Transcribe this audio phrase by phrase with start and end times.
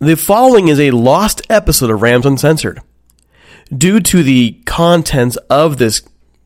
[0.00, 2.80] The following is a lost episode of Rams Uncensored.
[3.74, 6.02] Due to the contents of this,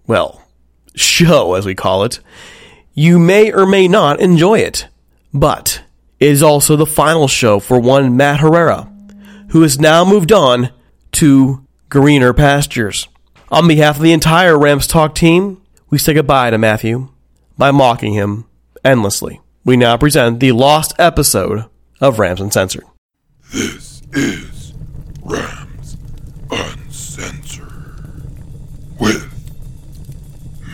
[0.06, 0.44] well,
[0.94, 2.20] show as we call it,
[2.92, 4.86] you may or may not enjoy it.
[5.32, 5.82] But
[6.20, 8.92] it is also the final show for one Matt Herrera,
[9.48, 10.70] who has now moved on
[11.12, 13.08] to greener pastures.
[13.50, 17.08] On behalf of the entire Rams Talk team, we say goodbye to Matthew
[17.56, 18.44] by mocking him
[18.84, 19.40] endlessly.
[19.64, 21.64] We now present the lost episode
[22.00, 22.84] of Rams Uncensored.
[23.52, 24.74] This is
[25.24, 25.96] Rams
[26.50, 27.72] Uncensored
[29.00, 29.26] with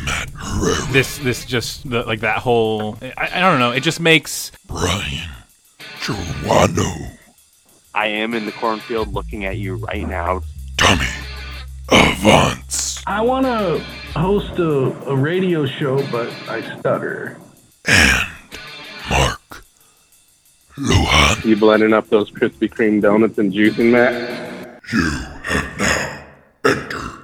[0.05, 4.01] Matt Herrera, this this just the, like that whole I, I don't know it just
[4.01, 5.29] makes Brian
[6.01, 7.17] Joanno,
[7.95, 10.43] I am in the cornfield looking at you right now.
[10.77, 11.06] Tommy
[11.91, 13.79] Avance, I want to
[14.19, 17.37] host a, a radio show, but I stutter.
[17.87, 18.27] and
[19.11, 19.34] Mark
[20.77, 21.45] Luhan.
[21.45, 24.12] You blending up those Krispy Kreme donuts and juicing, Matt?
[24.93, 25.11] You
[25.43, 26.25] have now
[26.65, 27.21] entered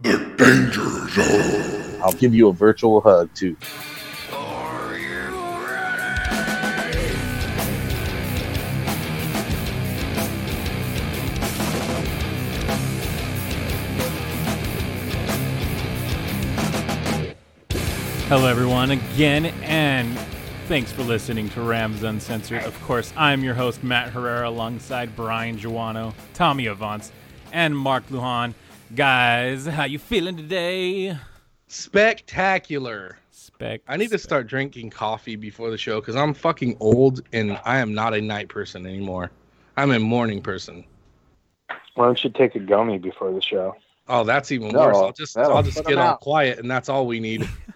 [0.00, 2.00] the danger zone.
[2.02, 3.56] I'll give you a virtual hug too.
[18.28, 20.16] hello everyone again and
[20.72, 22.62] thanks for listening to Rams Uncensored.
[22.64, 27.12] Of course, I'm your host Matt Herrera alongside Brian Joano, Tommy Avance,
[27.52, 28.54] and Mark Luhan.
[28.94, 31.14] Guys, how you feeling today?
[31.68, 33.18] spectacular.
[33.30, 33.82] Spec.
[33.86, 37.76] I need to start drinking coffee before the show because I'm fucking old and I
[37.80, 39.30] am not a night person anymore.
[39.76, 40.86] I'm a morning person.
[41.96, 43.76] Why don't you take a gummy before the show?
[44.08, 44.96] Oh, that's even No, worse.
[44.96, 46.20] I'll just that'll I'll just put get 'em all out.
[46.20, 47.46] quiet and that's all we need.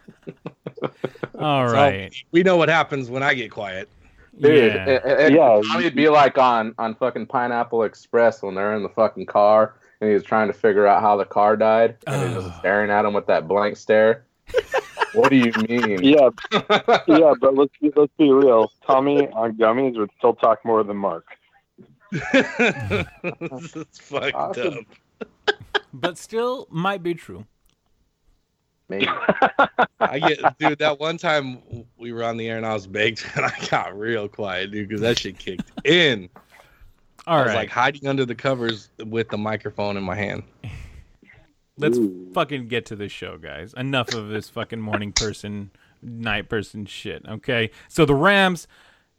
[1.39, 2.13] All So, right.
[2.33, 3.89] we know what happens when I get quiet.
[4.41, 4.85] Dude, yeah.
[4.87, 8.89] it, it, Yeah, Tommy'd be like on on fucking Pineapple Express when they're in the
[8.91, 12.45] fucking car and he was trying to figure out how the car died and he's
[12.45, 14.25] just staring at him with that blank stare.
[15.15, 16.03] what do you mean?
[16.03, 16.29] Yeah,
[17.09, 18.71] yeah, but let's be, let's be real.
[18.87, 21.27] Tommy on gummies would still talk more than Mark.
[22.13, 24.87] it's fucked Awesome.
[25.21, 25.27] up.
[25.93, 27.47] but still might be true.
[28.89, 29.09] Maybe.
[30.01, 31.63] I get dude that one time
[31.99, 34.89] we were on the air and I was baked and I got real quiet, dude,
[34.89, 36.29] because that shit kicked in.
[37.27, 37.47] All I right.
[37.47, 40.45] was like hiding under the covers with the microphone in my hand.
[41.79, 42.31] Let's Ooh.
[42.33, 43.75] fucking get to the show, guys.
[43.77, 47.25] Enough of this fucking morning person night person shit.
[47.27, 48.69] Okay, so the Rams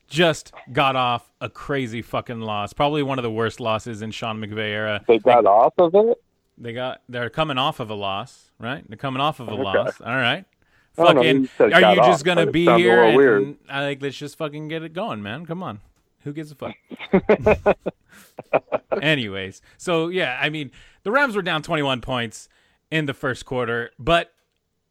[0.07, 4.39] just got off a crazy fucking loss, probably one of the worst losses in Sean
[4.39, 5.03] McVay era.
[5.07, 6.21] They got off of it.
[6.57, 8.83] They got they're coming off of a loss, right?
[8.87, 9.61] They're coming off of a Okay.
[9.63, 10.01] loss.
[10.01, 10.45] All right.
[10.97, 13.03] Know, Fucking, you are you off, just gonna be here?
[13.03, 13.55] And, weird.
[13.69, 15.45] I like let's just fucking get it going, man.
[15.45, 15.79] Come on.
[16.23, 16.75] Who gives a fuck?
[19.01, 20.71] Anyways, so yeah, I mean,
[21.03, 22.49] the Rams were down 21 points
[22.89, 24.33] in the first quarter, but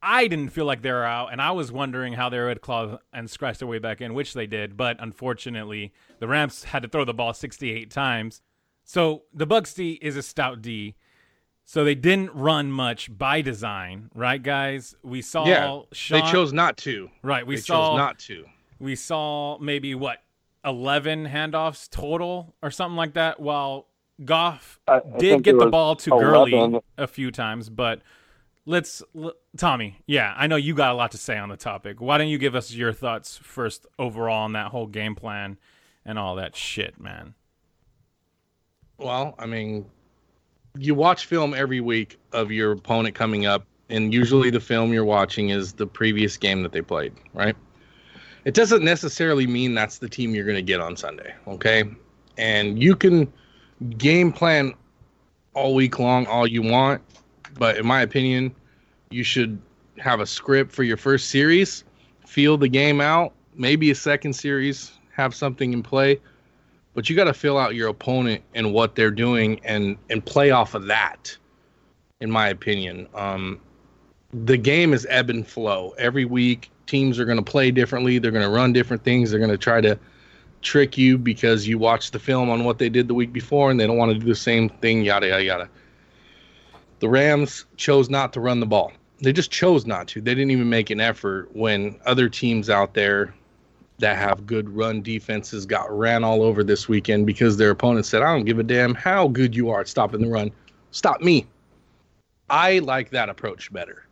[0.00, 2.98] I didn't feel like they were out, and I was wondering how they would claw
[3.12, 4.76] and scratch their way back in, which they did.
[4.76, 8.42] But unfortunately, the Rams had to throw the ball 68 times.
[8.84, 10.94] So the Bucks D is a stout D.
[11.68, 14.94] So they didn't run much by design, right, guys?
[15.02, 17.10] We saw Yeah, Sean, they chose not to.
[17.22, 18.46] Right, we they saw chose not to.
[18.78, 20.18] we saw maybe what
[20.64, 23.88] 11 handoffs total or something like that while
[24.24, 28.00] goff I- I did get the ball to Gurley a few times but
[28.64, 32.00] let's l- tommy yeah i know you got a lot to say on the topic
[32.00, 35.56] why don't you give us your thoughts first overall on that whole game plan
[36.04, 37.34] and all that shit man
[38.98, 39.86] Well, I mean,
[40.78, 45.04] you watch film every week of your opponent coming up, and usually the film you're
[45.04, 47.56] watching is the previous game that they played, right?
[48.44, 51.84] It doesn't necessarily mean that's the team you're going to get on Sunday, okay?
[52.38, 53.32] And you can
[53.98, 54.74] game plan
[55.54, 57.02] all week long all you want,
[57.58, 58.54] but in my opinion,
[59.10, 59.60] you should
[59.98, 61.84] have a script for your first series,
[62.26, 66.20] feel the game out, maybe a second series, have something in play
[66.96, 70.50] but you got to fill out your opponent and what they're doing and and play
[70.50, 71.36] off of that
[72.20, 73.06] in my opinion.
[73.14, 73.60] Um
[74.32, 75.94] the game is ebb and flow.
[75.98, 79.40] Every week teams are going to play differently they're going to run different things they're
[79.40, 79.98] going to try to
[80.62, 83.78] trick you because you watched the film on what they did the week before and
[83.78, 85.68] they don't want to do the same thing yada yada yada.
[87.00, 88.92] The rams chose not to run the ball.
[89.20, 90.20] They just chose not to.
[90.20, 93.34] They didn't even make an effort when other teams out there
[93.98, 98.22] that have good run defenses got ran all over this weekend because their opponent said,
[98.22, 100.50] I don't give a damn how good you are at stopping the run.
[100.90, 101.46] Stop me.
[102.50, 104.06] I like that approach better.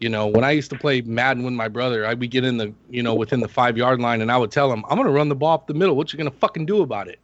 [0.00, 2.56] You know, when I used to play Madden with my brother, I'd be getting in
[2.56, 5.06] the, you know, within the five yard line and I would tell him, I'm going
[5.06, 5.96] to run the ball up the middle.
[5.96, 7.20] What you going to fucking do about it?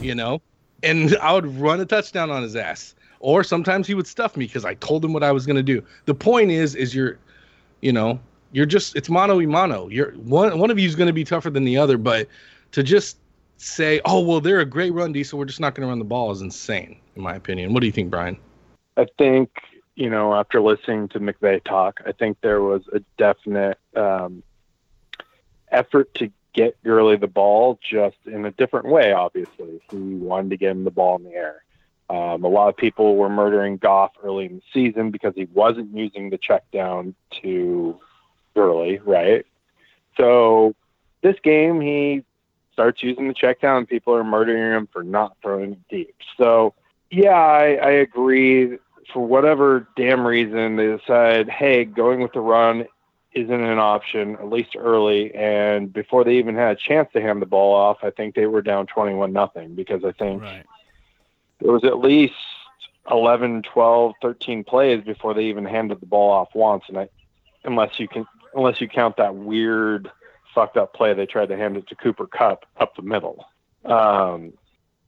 [0.00, 0.40] You know?
[0.82, 2.94] And I would run a touchdown on his ass.
[3.20, 5.62] Or sometimes he would stuff me because I told him what I was going to
[5.62, 5.82] do.
[6.04, 7.18] The point is, is you're,
[7.80, 8.20] you know,
[8.52, 9.88] you're just it's mano y mano.
[9.88, 12.28] You're one one of you is going to be tougher than the other, but
[12.72, 13.18] to just
[13.56, 15.98] say, "Oh, well, they're a great run D, so we're just not going to run
[15.98, 17.72] the ball," is insane, in my opinion.
[17.72, 18.36] What do you think, Brian?
[18.96, 19.50] I think,
[19.94, 24.42] you know, after listening to McVay talk, I think there was a definite um,
[25.70, 29.80] effort to get Gurley the ball just in a different way, obviously.
[29.90, 31.62] He wanted to get him the ball in the air.
[32.10, 35.94] Um, a lot of people were murdering Goff early in the season because he wasn't
[35.94, 38.00] using the check down to
[38.58, 39.46] Gurley, right?
[40.16, 40.74] So
[41.22, 42.24] this game, he
[42.72, 46.16] starts using the check down, people are murdering him for not throwing it deep.
[46.36, 46.74] So,
[47.10, 48.78] yeah, I, I agree.
[49.12, 52.86] For whatever damn reason, they decide, hey, going with the run
[53.32, 55.34] isn't an option, at least early.
[55.34, 58.46] And before they even had a chance to hand the ball off, I think they
[58.46, 60.64] were down 21 nothing because I think right
[61.60, 62.34] there was at least
[63.10, 66.84] 11, 12, 13 plays before they even handed the ball off once.
[66.88, 67.08] And I,
[67.64, 70.10] unless you can, unless you count that weird
[70.54, 73.44] fucked up play they tried to hand it to Cooper Kupp up the middle.
[73.84, 74.52] Um,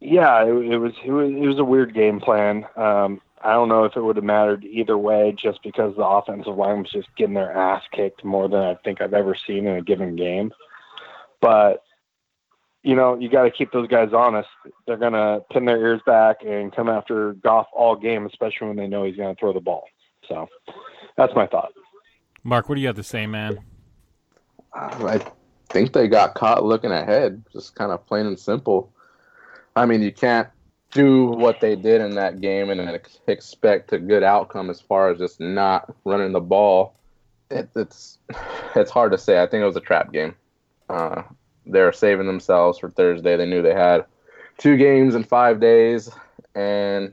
[0.01, 2.65] yeah, it, it was it was it was a weird game plan.
[2.77, 6.57] Um, I don't know if it would have mattered either way, just because the offensive
[6.57, 9.77] line was just getting their ass kicked more than I think I've ever seen in
[9.77, 10.53] a given game.
[11.41, 11.83] But
[12.83, 14.49] you know, you got to keep those guys honest.
[14.87, 18.87] They're gonna pin their ears back and come after Goff all game, especially when they
[18.87, 19.85] know he's gonna throw the ball.
[20.29, 20.49] So
[21.17, 21.73] that's my thought.
[22.43, 23.59] Mark what do you have to say man
[24.73, 25.21] I
[25.69, 28.93] think they got caught looking ahead, just kind of plain and simple.
[29.77, 30.49] I mean, you can't
[30.91, 35.19] do what they did in that game and expect a good outcome as far as
[35.19, 36.97] just not running the ball.
[37.51, 38.19] It, it's
[38.77, 39.43] it's hard to say.
[39.43, 40.35] I think it was a trap game.
[40.89, 41.23] Uh,
[41.67, 43.37] they're saving themselves for Thursday.
[43.37, 44.05] They knew they had
[44.59, 46.11] two games in five days,
[46.55, 47.13] and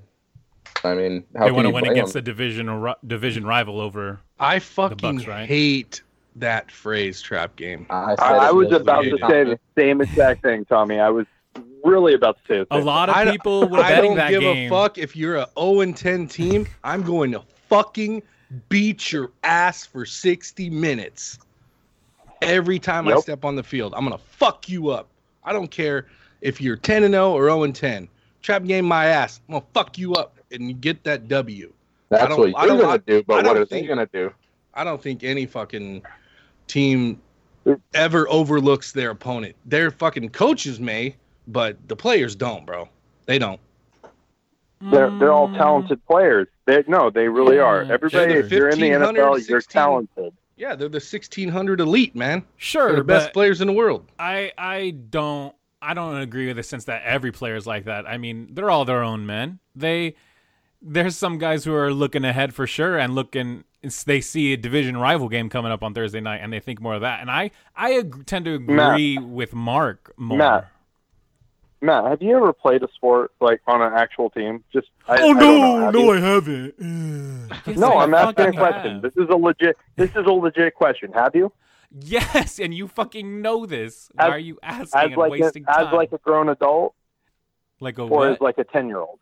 [0.83, 2.21] I mean, how they can want to you win against them?
[2.21, 5.47] a division or division rival over I fucking Bucks, right?
[5.47, 6.01] hate
[6.35, 10.43] that phrase "trap game." I, said I, I was about to say the same exact
[10.43, 10.99] thing, Tommy.
[10.99, 11.25] I was
[11.83, 14.15] really about to say the a same lot of I don't- people were I don't
[14.29, 16.67] give a fuck if you're a 0 and 10 team.
[16.83, 18.21] I'm going to fucking
[18.69, 21.39] beat your ass for 60 minutes.
[22.41, 25.07] Every time I step on the field, I'm gonna fuck you up.
[25.43, 26.05] I don't care
[26.41, 28.07] if you're 10 and 0 or 0 and 10.
[28.43, 29.41] Trap game my ass.
[29.49, 31.73] I'm gonna fuck you up and you get that W.
[32.11, 33.87] I That's what I you're don't- gonna do, I but don't what is think- he
[33.87, 34.33] gonna do?
[34.73, 36.03] I don't think any fucking
[36.67, 37.21] team
[37.93, 39.55] ever overlooks their opponent.
[39.65, 41.15] Their fucking coaches may,
[41.47, 42.87] but the players don't, bro.
[43.25, 43.59] They don't.
[44.79, 45.57] They're they're all mm.
[45.57, 46.47] talented players.
[46.65, 47.81] They no, they really are.
[47.81, 50.33] Everybody, They're the if you're in the 1500, NFL, you're talented.
[50.55, 52.43] Yeah, they're the 1600 elite, man.
[52.57, 54.05] Sure, They're the best players in the world.
[54.19, 58.07] I I don't I don't agree with the sense that every player is like that.
[58.07, 59.59] I mean, they're all their own men.
[59.75, 60.15] They
[60.81, 63.63] there's some guys who are looking ahead for sure and looking
[64.05, 66.95] they see a division rival game coming up on Thursday night and they think more
[66.95, 67.21] of that.
[67.21, 70.37] And I I ag- tend to agree with Mark more.
[70.37, 70.67] Matt,
[71.81, 74.63] Matt, have you ever played a sport like on an actual team?
[74.73, 75.79] Just I, oh I don't know.
[75.79, 76.11] no, Have no, you?
[76.11, 77.49] I haven't.
[77.67, 78.93] Yes, no, I I'm asking a question.
[78.93, 79.01] have.
[79.01, 79.77] This is a legit.
[79.95, 81.11] This is a legit question.
[81.13, 81.51] Have you?
[81.91, 84.09] Yes, and you fucking know this.
[84.15, 85.65] Why are you asking As and like a, time?
[85.87, 86.93] as like a grown adult,
[87.79, 88.31] like a or what?
[88.31, 89.19] as like a ten year old?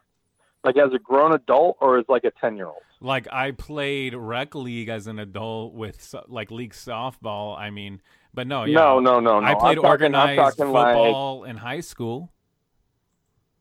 [0.66, 2.82] Like as a grown adult, or as like a ten year old?
[3.00, 7.58] Like I played rec league as an adult with like league softball.
[7.58, 8.02] I mean,
[8.34, 8.76] but no, yeah.
[8.80, 9.46] No, no, no, no.
[9.46, 12.32] I played I'm talking- organized talking like- football in high school.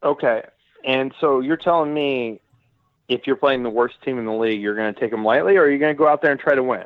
[0.02, 0.42] Okay,
[0.84, 2.40] and so you're telling me
[3.08, 5.56] if you're playing the worst team in the league, you're going to take them lightly,
[5.56, 6.84] or are you going to go out there and try to win?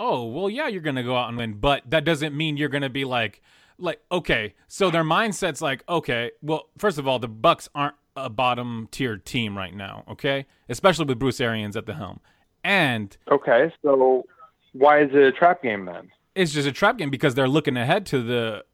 [0.00, 2.88] Oh well, yeah, you're gonna go out and win, but that doesn't mean you're gonna
[2.88, 3.42] be like,
[3.78, 4.54] like okay.
[4.68, 9.16] So their mindset's like, okay, well, first of all, the Bucks aren't a bottom tier
[9.16, 12.20] team right now, okay, especially with Bruce Arians at the helm,
[12.64, 14.24] and Okay, so
[14.72, 16.10] why is it a trap game then?
[16.34, 18.64] it's just a trap game because they're looking ahead to the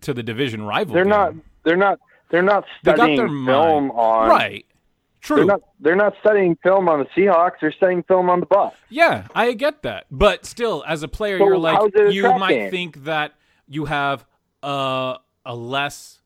[0.00, 0.94] to the division rival.
[0.94, 1.10] They're game.
[1.10, 1.34] not.
[1.64, 2.00] They're not.
[2.30, 3.90] They're not They got studying their film mind.
[3.94, 4.28] on.
[4.28, 4.66] right.
[5.20, 5.36] True.
[5.36, 5.60] They're not.
[5.78, 7.52] They're not studying film on the Seahawks.
[7.60, 8.76] They're studying film on the Bucks.
[8.88, 10.06] Yeah, I get that.
[10.10, 12.70] But still, as a player, So you're like how's it a you might game?
[12.72, 13.34] think that
[13.68, 14.24] you have
[14.64, 16.20] a a less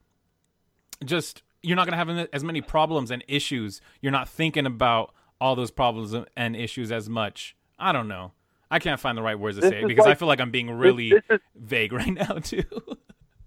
[1.05, 3.81] just you're not gonna have as many problems and issues.
[4.01, 7.57] You're not thinking about all those problems and issues as much.
[7.79, 8.33] I don't know.
[8.71, 10.51] I can't find the right words to This say it because I feel like I'm
[10.51, 12.63] being really this is- vague right now too.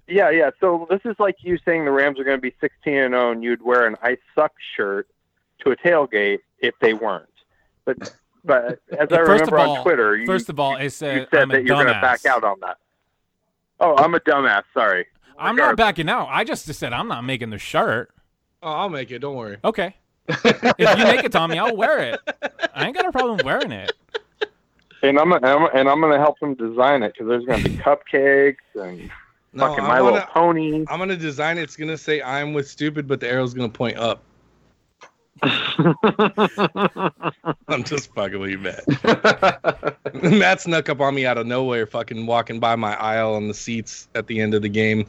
[0.08, 0.50] Yeah, yeah.
[0.60, 3.32] So this is like you saying the Rams are going to be 16 and 0,
[3.32, 5.08] and you'd wear an "I suck" shirt
[5.60, 7.30] to a tailgate if they weren't.
[7.86, 11.28] But but as I remember all- on Twitter, you, first of all, it you said,
[11.32, 12.78] said I'm a that you're going to back out on that.
[13.80, 14.64] Oh, I'm a dumbass.
[14.74, 15.06] Sorry.
[15.40, 16.28] I'm not backing out.
[16.30, 18.12] I just said I'm not making the shirt.
[18.62, 19.20] Oh, I'll make it.
[19.20, 19.58] Don't worry.
[19.64, 19.96] Okay.
[20.28, 22.20] if you make it, Tommy, I'll wear it.
[22.76, 23.92] I ain't got a problem wearing it.
[25.02, 27.70] And I'm, I'm and I'm going to help them design it because there's going to
[27.70, 29.10] be cupcakes and
[29.54, 30.86] No, fucking I My wanna- Little Pony.
[30.90, 31.62] I'm gonna design it.
[31.64, 34.24] It's gonna say I'm with stupid, but the arrow's gonna point up.
[37.68, 38.84] I'm just fucking with you, Matt.
[40.24, 43.54] Matt snuck up on me out of nowhere, fucking walking by my aisle on the
[43.54, 45.08] seats at the end of the game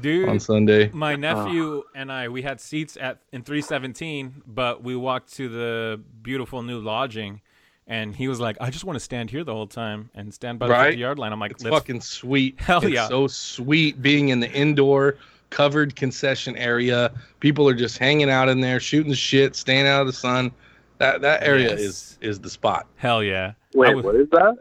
[0.00, 0.90] Dude, on Sunday.
[0.92, 1.16] my ah.
[1.16, 6.62] nephew and I, we had seats at in 317, but we walked to the beautiful
[6.62, 7.40] new lodging,
[7.86, 10.58] and he was like, "I just want to stand here the whole time and stand
[10.58, 10.86] by the Right?
[10.88, 12.60] 50 yard line." I'm like, It's fucking sweet.
[12.60, 13.08] Hell it's yeah.
[13.08, 15.16] so sweet being in the indoor
[15.50, 17.10] covered concession area.
[17.40, 20.52] People are just hanging out in there, shooting shit, staying out of the sun.
[20.98, 21.80] That that area Yes.
[21.80, 22.86] is is the spot.
[22.96, 24.56] hell yeah." Wait, was- what is that?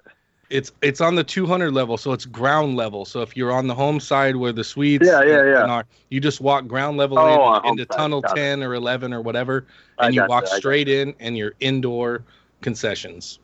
[0.49, 3.03] It's it's on the 200 level, so it's ground level.
[3.03, 5.65] So if you're on the home side where the suites, Yeah, yeah, yeah.
[5.65, 8.41] are, you just walk ground level Oh, in home into side, tunnel got it.
[8.41, 9.65] 10 or 11 or whatever,
[9.97, 12.23] I and you walk I straight in, and you're indoor
[12.61, 13.39] concessions.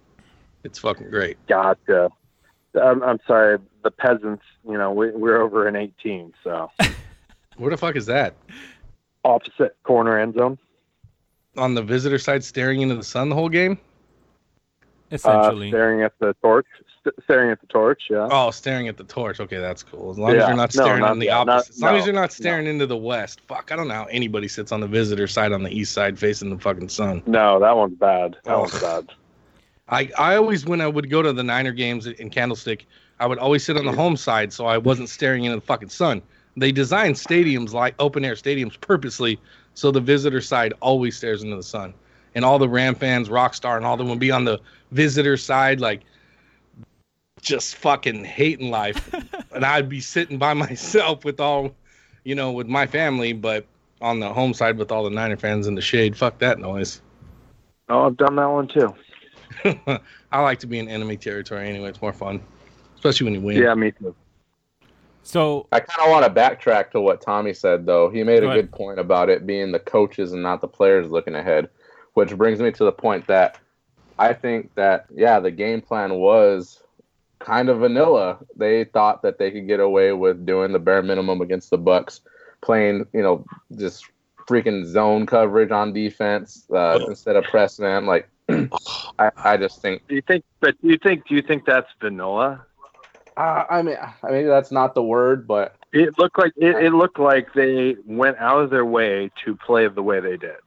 [0.63, 1.37] It's fucking great.
[1.47, 2.09] Gotcha.
[2.81, 4.45] I'm, I'm sorry, the peasants.
[4.65, 6.71] You know, we, we're over in 18, so
[7.57, 8.35] Where the fuck is that?
[9.25, 10.57] opposite corner end zone.
[11.57, 13.77] On the visitor side, staring into the sun the whole game?
[15.11, 16.65] Essentially, uh, staring at the torch,
[17.03, 18.03] st- staring at the torch.
[18.09, 18.27] Yeah.
[18.31, 19.39] Oh, staring at the torch.
[19.39, 20.11] Okay, that's cool.
[20.11, 21.75] As long as you're not No, staring not- on the yeah, not- opposite.
[21.75, 23.41] as long as you're not staring into the west.
[23.47, 26.17] Fuck, I don't know how anybody sits on the visitor side on the east side
[26.17, 27.21] facing the fucking sun.
[27.25, 28.37] No, that one's bad.
[28.43, 28.59] That Oh.
[28.61, 29.09] one's bad.
[29.89, 32.85] I, I always when I would go to the Niner games in Candlestick,
[33.19, 35.89] I would always sit on the home side so I wasn't staring into the fucking
[35.89, 36.21] sun.
[36.55, 39.39] They designed stadiums like open air stadiums purposely
[39.75, 41.93] so the visitor side always stares into the sun.
[42.35, 44.59] And all the Ram fans, Rockstar, and all them would be on the
[44.91, 46.01] visitor side, like
[47.43, 49.13] just fucking hating life.
[49.53, 51.75] and I'd be sitting by myself with all,
[52.23, 53.65] you know, with my family, but
[54.01, 56.15] on the home side with all the Niner fans in the shade.
[56.17, 57.01] Fuck that noise.
[57.89, 58.93] Oh, I've done that one too.
[60.31, 61.89] I like to be in enemy territory anyway.
[61.89, 62.41] It's more fun,
[62.95, 63.57] especially when you win.
[63.57, 64.15] Yeah, me too.
[65.21, 68.09] so I kind of want to backtrack to what Tommy said, though.
[68.09, 68.61] He made a ahead.
[68.61, 71.69] good point about it being the coaches and not the players looking ahead,
[72.13, 73.59] which brings me to the point that
[74.17, 76.83] I think that, yeah, the game plan was
[77.43, 78.39] kind of vanilla.
[78.55, 82.21] They thought that they could get away with doing the bare minimum against the Bucks,
[82.61, 83.45] playing, you know,
[83.77, 84.05] just
[84.47, 88.07] freaking zone coverage on defense uh, instead of pressing them.
[88.07, 88.29] Like,
[89.19, 90.43] I, I just think Do you think?
[90.59, 91.27] But do you think?
[91.27, 92.65] Do you think that's vanilla?
[93.35, 96.93] Uh, I mean, I mean that's not the word, but It looked like it, it
[96.93, 100.57] looked like they went out of their way to play the way they did.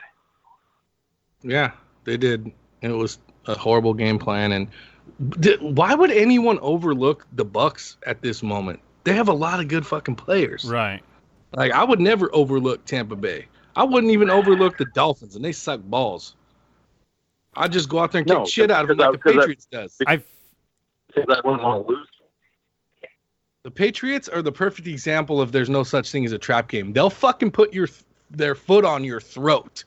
[1.43, 1.73] Yeah,
[2.05, 2.51] they did.
[2.81, 4.53] It was a horrible game plan.
[4.53, 4.69] And
[5.41, 8.81] di- why would anyone overlook the Bucks at this moment?
[9.05, 10.65] They have a lot of good fucking players.
[10.65, 11.01] Right.
[11.55, 13.47] Like I would never overlook Tampa Bay.
[13.77, 16.35] I wouldn't even overlook the Dolphins, and they suck balls.
[17.55, 19.19] I just go out there and kick No, shit out of them like I- the
[19.19, 19.97] because I- Patriots does.
[20.07, 20.17] I
[21.15, 22.09] Because I wouldn't want to lose.
[23.63, 26.93] The Patriots are the perfect example of there's no such thing as a trap game.
[26.93, 27.89] They'll fucking put your
[28.31, 29.85] their foot on your throat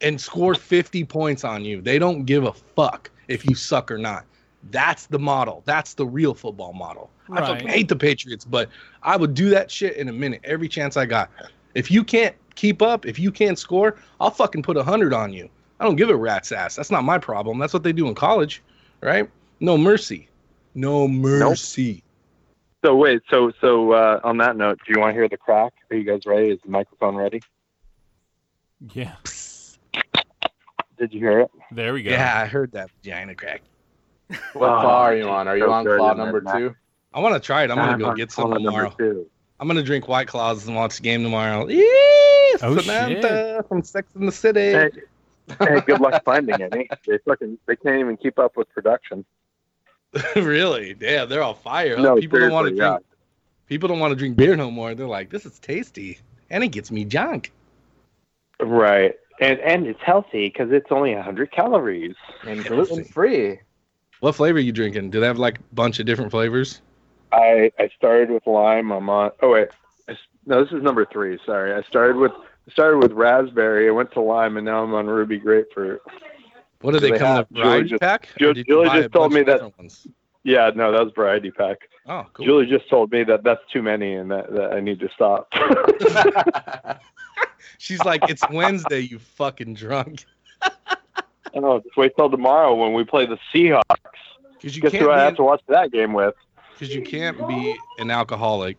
[0.00, 1.80] and score 50 points on you.
[1.80, 4.24] They don't give a fuck if you suck or not.
[4.70, 5.62] That's the model.
[5.64, 7.10] That's the real football model.
[7.30, 8.68] I fucking hate the Patriots, but
[9.02, 11.30] I would do that shit in a minute every chance I got.
[11.74, 15.32] If you can't keep up, if you can't score, I'll fucking put a hundred on
[15.32, 15.48] you.
[15.80, 16.74] I don't give a rat's ass.
[16.74, 17.58] That's not my problem.
[17.58, 18.62] That's what they do in college,
[19.00, 19.30] right?
[19.60, 20.28] No mercy.
[20.74, 22.02] No mercy.
[22.84, 25.72] So wait, so so uh, on that note, do you want to hear the crack?
[25.90, 26.50] Are you guys ready?
[26.50, 27.40] Is the microphone ready?
[28.92, 29.16] yeah.
[30.98, 31.50] Did you hear it?
[31.70, 32.10] There we go.
[32.10, 33.62] Yeah, I heard that vagina crack.
[34.52, 35.48] What Oh, claw are you on?
[35.48, 36.74] Are you on good claw number two?
[37.14, 37.70] I want to try it.
[37.70, 38.94] I'm gonna go get some number tomorrow.
[38.96, 39.26] two.
[39.60, 41.68] I'm gonna drink White Claws and watch the game tomorrow.
[41.68, 44.60] Eee, Oh, Samantha from Sex in the City.
[44.60, 44.90] Hey,
[45.60, 46.88] hey, good luck finding any.
[47.06, 49.24] They fucking they can't even keep up with production.
[50.36, 50.94] really?
[51.00, 51.96] Yeah, they're all fire.
[51.96, 52.02] huh?
[52.02, 53.04] No, people don't want to seriously, drink.
[53.66, 54.94] People don't want to drink beer no more.
[54.94, 56.18] They're like, this is tasty,
[56.50, 57.52] and it gets me junk.
[58.60, 62.16] Right, and and it's healthy because it's only hundred calories.
[62.46, 63.60] And gluten free.
[64.20, 65.10] What flavor are you drinking?
[65.10, 66.80] Do they have like a bunch of different flavors?
[67.32, 68.90] I I started with lime.
[68.90, 69.30] I'm on.
[69.42, 69.68] Oh wait,
[70.46, 71.38] no, this is number three.
[71.44, 72.32] Sorry, I started with
[72.70, 73.88] started with raspberry.
[73.88, 76.00] I went to lime, and now I'm on ruby grapefruit.
[76.80, 78.28] What do they, they come in a have- variety just- pack?
[78.36, 79.72] or Ju- did you Julie just told me that-?
[80.44, 81.88] Yeah, no, that was variety pack.
[82.06, 82.46] Oh, cool.
[82.46, 85.52] Julie just told me that that's too many, and that, that I need to stop.
[87.78, 90.24] She's like, it's Wednesday, you fucking drunk.
[91.54, 93.82] oh, just wait till tomorrow when we play the Seahawks.
[94.58, 96.34] Because you Guess can't who I be have to watch that game with?
[96.74, 98.76] because you can't be an alcoholic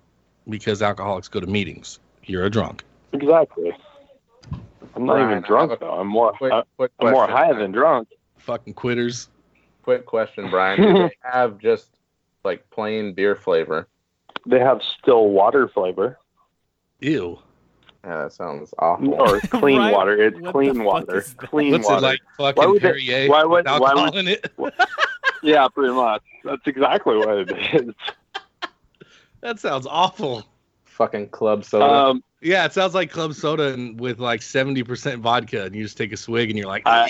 [0.47, 1.99] because alcoholics go to meetings.
[2.25, 2.83] You're a drunk.
[3.13, 3.71] Exactly.
[4.95, 5.91] I'm not Brian, even drunk a though.
[5.99, 7.37] I'm more Quick, quick I'm more question.
[7.53, 8.07] high than drunk.
[8.37, 9.29] Fucking quitters.
[9.83, 10.81] Quick question, Brian.
[10.81, 11.89] Do they have just
[12.43, 13.87] like plain beer flavor?
[14.45, 16.17] They have still water flavor
[17.01, 17.39] Ew.
[18.05, 19.13] Yeah, that sounds awful.
[19.13, 19.93] or clean Right?
[19.93, 20.21] water.
[20.21, 21.17] It's What clean water.
[21.19, 21.33] is?
[21.33, 21.97] Clean What's water.
[21.97, 24.51] it like Why fucking would they- Perrier why would- with why alcohol would- it?
[25.43, 26.21] Yeah, pretty much.
[26.43, 27.93] That's exactly what it is.
[29.41, 30.45] that sounds awful.
[30.85, 31.85] Fucking club soda.
[31.85, 35.97] Um, Yeah, it sounds like club soda and with like 70% vodka and you just
[35.97, 37.09] take a swig and you're like, I-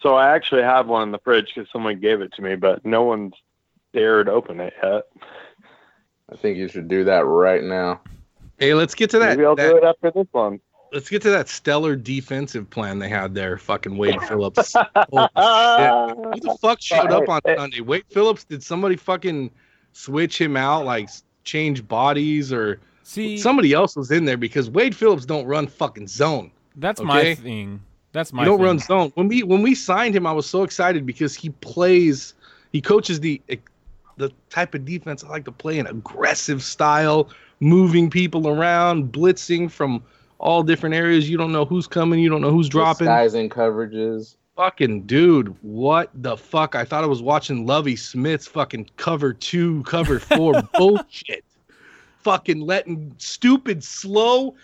[0.00, 2.84] so I actually have one in the fridge because someone gave it to me, but
[2.84, 3.32] no one's
[3.92, 5.04] dared open it yet.
[6.30, 8.00] I think you should do that right now.
[8.58, 9.36] hey, let's get to that.
[9.36, 10.60] Maybe I'll that- do it after this one.
[10.92, 13.58] Let's get to that stellar defensive plan they had there.
[13.58, 14.74] Fucking Wade Phillips.
[14.74, 15.28] Holy.
[15.34, 17.80] Who the fuck showed up on Sunday?
[17.80, 19.50] Wade Phillips, did somebody fucking
[19.92, 21.08] switch him out, like
[21.44, 26.08] change bodies or See, somebody else was in there because Wade Phillips don't run fucking
[26.08, 26.50] zone.
[26.76, 27.06] that's okay.
[27.06, 27.80] my thing.
[28.12, 28.66] That's my you don't thing.
[28.66, 29.12] run zone.
[29.14, 32.34] When we when we signed him, I was so excited because he plays,
[32.72, 33.56] he coaches the eh,
[34.16, 37.28] the type of defense I like to play an aggressive style,
[37.60, 40.02] moving people around, blitzing from
[40.38, 41.28] all different areas.
[41.28, 43.06] You don't know who's coming, you don't know who's dropping.
[43.06, 44.36] Disguising coverages.
[44.56, 46.74] Fucking dude, what the fuck?
[46.74, 51.44] I thought I was watching Lovie Smith's fucking cover two, cover four bullshit.
[52.22, 54.54] Fucking letting stupid, slow,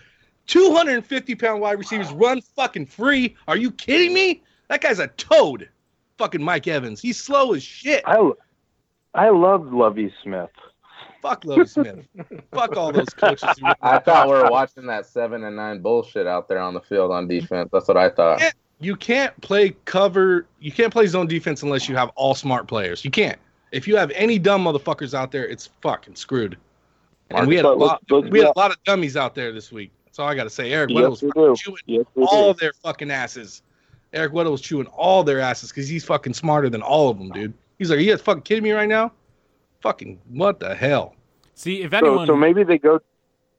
[0.47, 3.35] 250 pound wide receivers run fucking free.
[3.47, 4.41] Are you kidding me?
[4.67, 5.69] That guy's a toad.
[6.17, 7.01] Fucking Mike Evans.
[7.01, 8.03] He's slow as shit.
[8.05, 8.31] I
[9.13, 10.49] I love Lovie Smith.
[11.23, 12.05] Fuck Lovie Smith.
[12.51, 13.49] Fuck all those coaches.
[13.59, 16.81] Who I thought we were watching that seven and nine bullshit out there on the
[16.81, 17.69] field on defense.
[17.71, 18.41] That's what I thought.
[18.41, 18.51] Yeah.
[18.81, 20.45] you can't play cover.
[20.59, 23.05] You can't play zone defense unless you have all smart players.
[23.05, 23.39] You can't.
[23.71, 26.57] If you have any dumb motherfuckers out there, it's fucking screwed.
[27.31, 28.01] And we had a lot.
[28.09, 29.91] let's- let's- We had a lot of dummies out there this week.
[30.05, 30.71] That's all I got to say.
[30.73, 32.59] Eric Weddle was we chewing Yes, all do.
[32.59, 33.63] their fucking asses.
[34.11, 37.29] Eric Weddle was chewing all their asses because he's fucking smarter than all of them,
[37.31, 37.53] dude.
[37.79, 39.11] He's like, are you guys fucking kidding me right now?
[39.83, 41.15] Fucking what the hell?
[41.53, 42.99] See, if So, anyone, so maybe they go,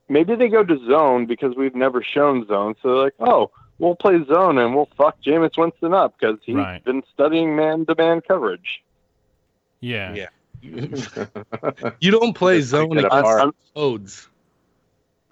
[0.09, 2.75] maybe they go to zone because we've never shown zone.
[2.83, 6.57] So they're like, oh, we'll play zone and we'll fuck Jameis Winston up because he's
[6.57, 6.83] Right.
[6.83, 8.83] been studying man-to-man coverage.
[9.81, 10.29] yeah, Yeah.
[12.01, 13.55] you don't play zone it against apart.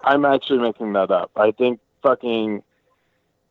[0.01, 1.31] I'm actually making that up.
[1.35, 2.61] I think fucking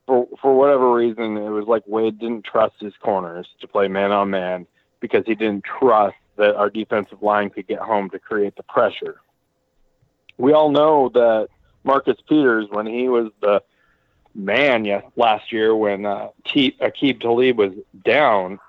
[0.05, 4.11] for for whatever reason, it was like Wade didn't trust his corners to play man
[4.13, 4.65] on man
[5.01, 9.19] because he didn't trust that our defensive line could get home to create the pressure.
[10.37, 11.49] We all know that
[11.83, 13.61] Marcus Peters, when he was the
[14.35, 18.59] man yes, last year when uh, T- Aqib Talib was down,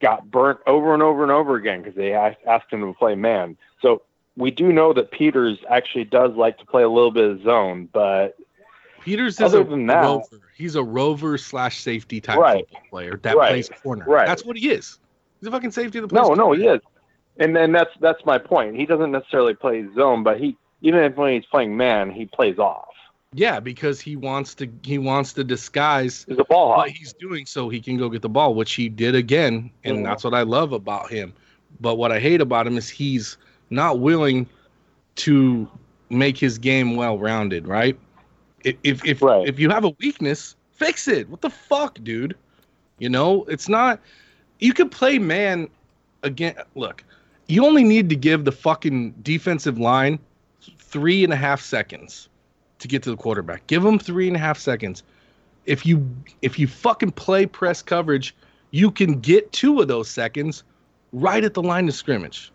[0.00, 3.14] got burnt over and over and over again because they asked, asked him to play
[3.14, 3.56] man.
[3.80, 4.02] So
[4.36, 7.88] we do know that Peters actually does like to play a little bit of zone,
[7.92, 8.36] but
[9.02, 10.40] Peters is Other a than that- rover.
[10.56, 12.66] He's a rover slash safety type Right.
[12.90, 13.48] player that Right.
[13.50, 14.04] plays corner.
[14.06, 14.26] Right.
[14.26, 14.98] That's what he is.
[15.42, 16.80] He's a fucking safety that plays no, no, he is,
[17.38, 18.76] and then that's that's my point.
[18.76, 22.60] He doesn't necessarily play zone, but he even if when he's playing man, he plays
[22.60, 22.90] off.
[23.34, 27.44] Yeah, because he wants to he wants to disguise He's a ball what he's doing
[27.44, 30.04] so he can go get the ball, which he did again, and Mhm.
[30.04, 31.32] that's what I love about him.
[31.80, 33.36] But what I hate about him is he's
[33.70, 34.46] not willing
[35.16, 35.68] to
[36.08, 37.98] make his game well rounded, right?
[38.62, 39.48] If if if, Right.
[39.48, 41.28] if you have a weakness, fix it.
[41.28, 42.36] What the fuck, dude?
[43.00, 43.98] You know, it's not
[44.62, 45.68] you could play man
[46.22, 46.54] again.
[46.76, 47.04] Look,
[47.48, 50.18] you only need to give the fucking defensive line
[50.78, 52.28] three and a half seconds
[52.78, 53.66] to get to the quarterback.
[53.66, 55.02] Give them three and a half seconds.
[55.66, 56.08] If you
[56.42, 58.34] if you fucking play press coverage,
[58.70, 60.62] you can get two of those seconds
[61.12, 62.52] right at the line of scrimmage.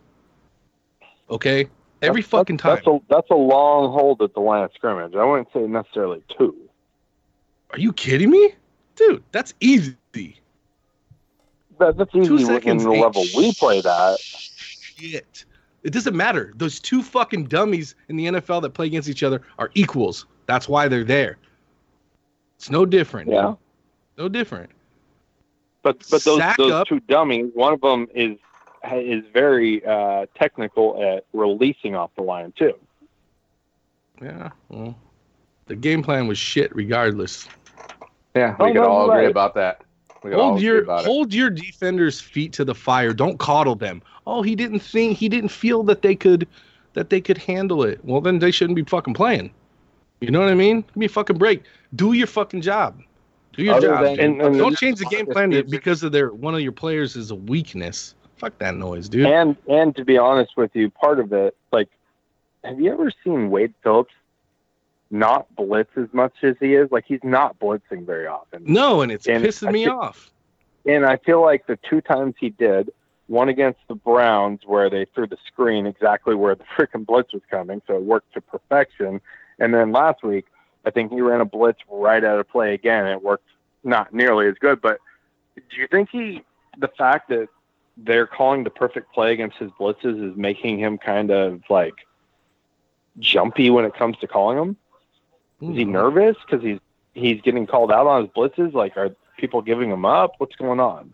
[1.30, 1.68] Okay,
[2.02, 2.76] every That's- fucking time.
[2.76, 5.14] That's a that's a long hold at the line of scrimmage.
[5.16, 6.56] I wouldn't say necessarily two.
[7.72, 8.54] Are you kidding me,
[8.96, 9.24] dude?
[9.34, 9.98] That's easy.
[11.80, 14.18] That, that's Two easy in seconds the ain't level we play that.
[14.20, 15.46] Shit.
[15.84, 16.54] It doesn't matter.
[16.56, 20.26] Those two fucking dummies in the NFL that play against each other are equals.
[20.48, 21.38] That's why they're there.
[22.58, 23.30] It's no different.
[23.30, 23.54] Yeah.
[24.18, 24.72] No different.
[25.84, 26.88] But but those Sack those up.
[26.88, 28.38] two dummies, one of them is
[28.94, 32.74] is very uh, technical at releasing off the line too.
[34.22, 34.50] Yeah.
[34.70, 34.98] Well,
[35.68, 37.48] the game plan was shit regardless.
[38.36, 39.32] Yeah, we Oh, could no, all agree right.
[39.32, 39.82] about that.
[40.30, 41.06] We hold your about it.
[41.06, 43.14] hold your defenders' feet to the fire.
[43.14, 44.02] Don't coddle them.
[44.26, 46.48] Oh, he didn't think he didn't feel that they could
[46.94, 48.00] that they could handle it.
[48.04, 49.52] Well, then they shouldn't be fucking playing.
[50.20, 50.82] You know what I mean?
[50.82, 51.64] Give me a fucking break.
[51.96, 53.02] Do your fucking job.
[53.54, 54.04] Do your Other job.
[54.04, 56.72] than- And- and- Don't change the game plan to- because of their one of your
[56.72, 58.16] players is a weakness.
[58.38, 59.26] Fuck that noise, dude.
[59.28, 61.90] And and to be honest with you, part of it, like,
[62.64, 64.14] have you ever seen Wade Phillips
[65.10, 66.92] not blitz as much as he is?
[66.92, 68.64] Like he's not blitzing very often.
[68.66, 70.32] no, and it's And pissing I me think- off.
[70.86, 72.92] And I feel like the two times he did,
[73.28, 77.42] one against the Browns where they threw the screen exactly where the freaking blitz was
[77.52, 79.20] coming, so it worked to perfection.
[79.60, 80.46] And then last week,
[80.86, 83.06] I think he ran a blitz right out of play again.
[83.06, 83.50] It worked
[83.84, 85.00] not nearly as good, but
[85.56, 86.42] do you think he,
[86.78, 87.50] the fact that
[87.98, 91.96] they're calling the perfect play against his blitzes is making him kind of like
[93.20, 94.78] jumpy when it comes to calling them?
[95.62, 96.80] Is he nervous because he's
[97.14, 98.74] he's getting called out on his blitzes?
[98.74, 100.34] Like, are people giving him up?
[100.38, 101.14] What's going on?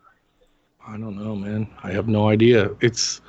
[0.85, 1.67] I don't know, man.
[1.83, 2.71] I have no idea.
[2.81, 3.21] It's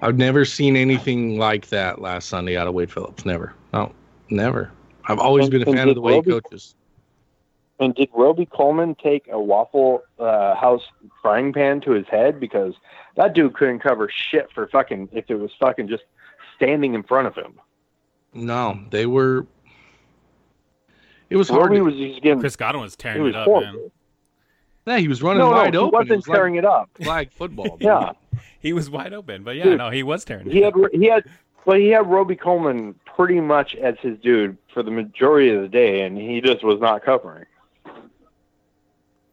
[0.00, 3.24] I've never seen anything like that last Sunday out of Wade Phillips.
[3.24, 3.54] Never.
[3.72, 3.92] No,
[4.30, 4.70] never.
[5.06, 6.74] I've always And- been a fan of the way he coaches.
[7.80, 10.84] And did Robey-Coleman take a Waffle uh, House
[11.20, 12.72] frying pan to his head because
[13.16, 16.04] that dude couldn't cover shit for fucking if it was fucking just
[16.56, 17.58] standing in front of him.
[18.32, 19.46] No, they were.
[21.34, 21.64] It was hard.
[21.70, 23.72] Robey to- was just getting Chris Godwin was he tearing was it up, horrible.
[23.72, 23.90] man.
[24.86, 25.88] yeah, he was running No, no, wide he open.
[25.88, 26.90] It wasn't was like tearing it up.
[27.02, 27.76] flag football.
[27.80, 28.12] Yeah,
[28.60, 30.74] He was wide open, but yeah, Dude, no, he was tearing it he up.
[30.74, 31.24] had he had,
[31.66, 36.02] but he had Robey-Coleman pretty much as his dude for the majority of the day,
[36.02, 37.44] and he just was not covering.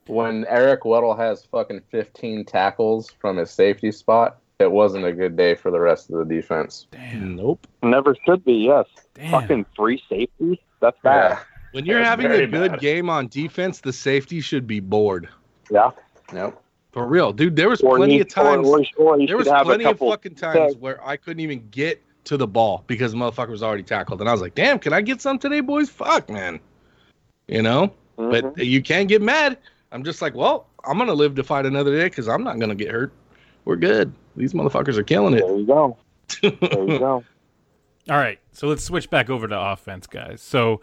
[0.08, 5.36] when Eric Weddle has fucking 15 tackles from his safety spot, it wasn't a good
[5.38, 6.88] day for the rest of the defense.
[6.92, 7.66] Damn, Nope.
[7.82, 8.54] Never should be.
[8.54, 9.32] Yes, damn.
[9.32, 10.62] fucking three safety.
[10.80, 11.40] That's bad.
[11.72, 12.80] When you're having a good bad.
[12.80, 15.30] game on defense, the safety should be bored.
[15.70, 15.92] Yeah.
[16.34, 16.62] Nope.
[16.92, 17.56] For real, dude.
[17.56, 18.68] There was Or plenty he- of times.
[18.68, 22.36] Or, or, or there was plenty of fucking times where I couldn't even get to
[22.38, 25.02] the ball because the motherfucker was already tackled, and I was like, "Damn, can I
[25.02, 25.90] get some today, boys?
[25.90, 26.60] Fuck, man."
[27.48, 28.54] You know, Mhm.
[28.56, 29.58] but you can't get mad.
[29.94, 32.76] I'm just like, well, I'm gonna live to fight another day because I'm not gonna
[32.76, 33.12] get hurt.
[33.66, 34.14] We're good.
[34.36, 35.42] These motherfuckers are killing it.
[35.48, 35.98] there you go.
[36.42, 37.24] There you go.
[38.10, 40.42] All right, so let's switch back over to offense, guys.
[40.42, 40.82] So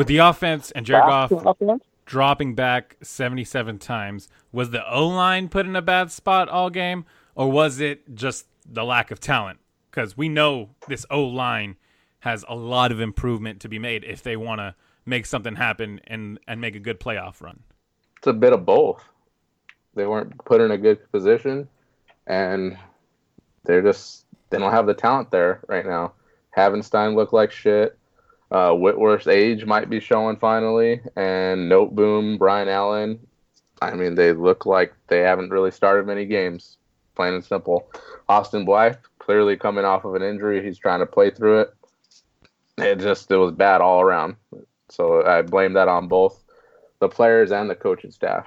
[0.00, 1.84] with the offense and Jared Back Goff offense?
[2.06, 7.04] dropping back 77 times, was the O line put in a bad spot all game,
[7.34, 9.58] or was it just the lack of talent?
[9.90, 11.76] Because we know this O line
[12.20, 16.00] has a lot of improvement to be made if they want to make something happen
[16.06, 17.60] and and make a good playoff run.
[18.16, 19.04] It's a bit of both.
[19.94, 21.68] They weren't put in a good position,
[22.26, 22.78] and
[23.64, 26.14] they're just they don't have the talent there right now.
[26.56, 27.98] Havenstein looked like shit.
[28.50, 33.20] Uh, Whitworth's age might be showing finally, and Noteboom, Brian Allen.
[33.80, 36.76] I mean, they look like they haven't really started many games
[37.20, 37.90] plain and simple.
[38.30, 41.74] Austin Blythe clearly coming off of an injury, he's trying to play through it.
[42.78, 44.36] It just it was bad all around.
[44.88, 46.42] So I blame that on both
[46.98, 48.46] the players and the coaching staff.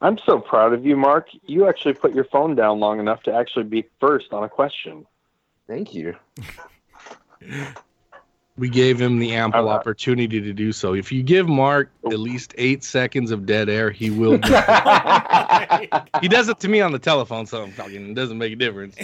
[0.00, 1.28] I'm so proud of you, Mark.
[1.46, 5.06] You actually put your phone down long enough to actually be first on a question.
[5.66, 6.16] Thank you.
[8.56, 9.70] We gave him the ample Okay.
[9.70, 10.94] opportunity to do so.
[10.94, 12.16] If you give Mark at oh.
[12.16, 14.36] least eight seconds of dead air, he will.
[14.38, 14.48] do
[16.20, 18.10] he does it to me on the telephone, so I'm talking.
[18.10, 18.96] It doesn't make a difference.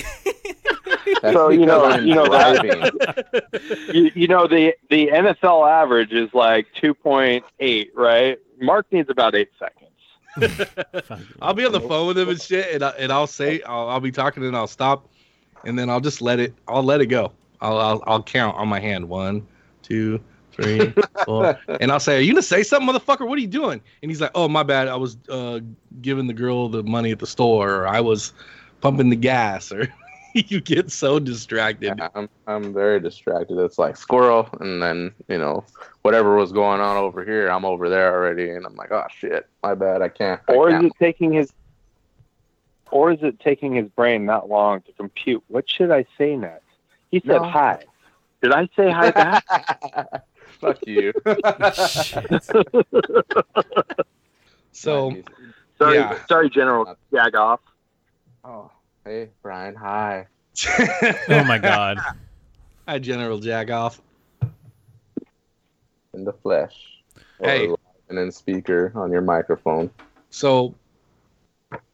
[1.22, 6.32] So, you know- I'm you know that- you, you know the the NFL average is
[6.34, 8.38] like 2.8, right?
[8.60, 9.85] Mark needs about eight seconds.
[11.40, 13.88] I'll be on the phone with him and shit, and, I, and I'll say I'll,
[13.88, 15.08] I'll be talking and I'll stop,
[15.64, 16.54] and then I'll just let it.
[16.68, 17.32] I'll let it go.
[17.60, 19.08] I'll I'll, I'll count on my hand.
[19.08, 19.46] One,
[19.82, 20.20] two,
[20.52, 20.92] three,
[21.24, 23.26] four, and I'll say, "Are you gonna say something, motherfucker?
[23.26, 24.88] What are you doing?" And he's like, "Oh, my bad.
[24.88, 25.60] I was uh,
[26.02, 28.32] giving the girl the money at the store, or I was
[28.80, 29.88] pumping the gas, or."
[30.48, 31.94] you get so distracted.
[31.98, 33.58] Yeah, I'm I'm very distracted.
[33.58, 35.64] It's like squirrel, and then you know
[36.02, 39.48] whatever was going on over here, I'm over there already, and I'm like, oh shit,
[39.62, 40.40] my bad, I can't.
[40.48, 40.86] Or is can't.
[40.86, 41.50] it taking his
[42.90, 46.62] or is it taking his brain that long to compute what should I say next?
[47.10, 47.44] He said No.
[47.44, 47.78] hi.
[48.42, 50.22] Did I say hi back?
[50.60, 51.12] Fuck you.
[54.72, 55.10] So
[55.78, 56.18] sorry, Yeah.
[56.28, 57.60] sorry, General uh, Jagoff.
[58.44, 58.70] oh,
[59.06, 60.26] hey Brian, hi.
[61.28, 61.98] Oh my god.
[62.88, 63.98] Hi, General Jagoff.
[66.14, 67.02] In the flesh.
[67.40, 67.68] Hey.
[68.08, 69.90] And then speaker on your microphone.
[70.30, 70.74] So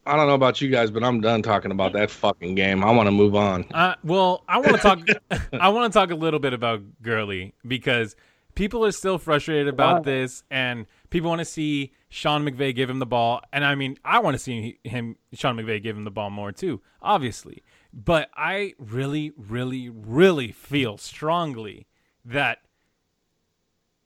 [0.04, 2.84] I don't know about you guys, but I'm done talking about that fucking game.
[2.84, 3.64] I want to move on.
[3.72, 5.00] Uh, well, I want to talk.
[5.52, 8.14] I want to talk a little bit about Gurley because
[8.54, 12.90] people are still frustrated about uh, this, and people want to see Sean McVay give
[12.90, 13.40] him the ball.
[13.52, 16.52] And I mean, I want to see him, Sean McVay, give him the ball more
[16.52, 17.62] too, obviously.
[17.92, 21.86] But I really, really, really feel strongly
[22.24, 22.58] that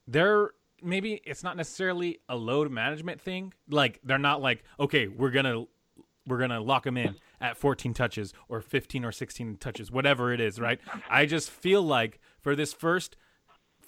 [0.07, 0.51] they're
[0.83, 3.53] maybe it's not necessarily a load management thing.
[3.69, 5.65] Like they're not like, okay, we're gonna
[6.27, 10.41] we're gonna lock him in at 14 touches or 15 or 16 touches, whatever it
[10.41, 10.81] is, right?
[11.09, 13.17] I just feel like for this first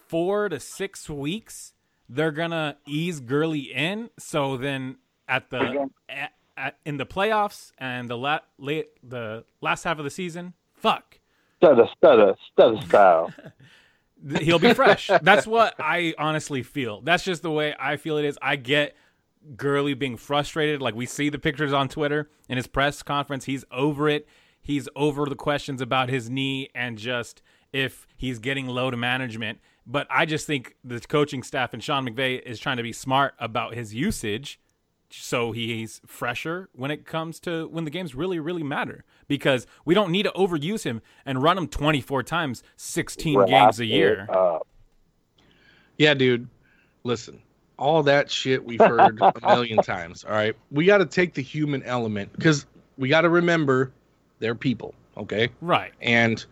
[0.09, 1.75] four to six weeks,
[2.09, 4.11] they're gonna ease Gurley in.
[4.19, 4.97] So then
[5.29, 10.05] at the at, at, in the playoffs and the la- late the last half of
[10.05, 11.19] the season, fuck,
[11.59, 13.33] Stutter, stutter, stutter style.
[14.41, 15.11] he'll be fresh.
[15.23, 17.01] That's what I honestly feel.
[17.01, 18.39] That's just the way I feel it is.
[18.41, 18.95] I get
[19.57, 20.81] Gurley being frustrated.
[20.81, 23.45] Like we see the pictures on Twitter in his press conference.
[23.47, 24.29] He's over it.
[24.61, 27.43] He's over the questions about his knee and just
[27.73, 29.59] if he's getting low to management.
[29.91, 33.35] But I just think the coaching staff and Sean McVay is trying to be smart
[33.39, 34.61] about his usage
[35.11, 39.95] so he's fresher when it comes to when the games really really matter because we
[39.95, 44.27] don't need to overuse him and run him 24 times 16 games a year.
[44.31, 44.59] Uh,
[45.97, 46.49] yeah, dude.
[47.05, 47.41] Listen,
[47.79, 50.25] all that shit we've heard a million times.
[50.25, 50.55] All right.
[50.71, 52.67] We got to take the human element because
[52.99, 53.93] we got to remember
[54.41, 54.95] they're people.
[55.17, 55.49] Okay.
[55.61, 56.45] right And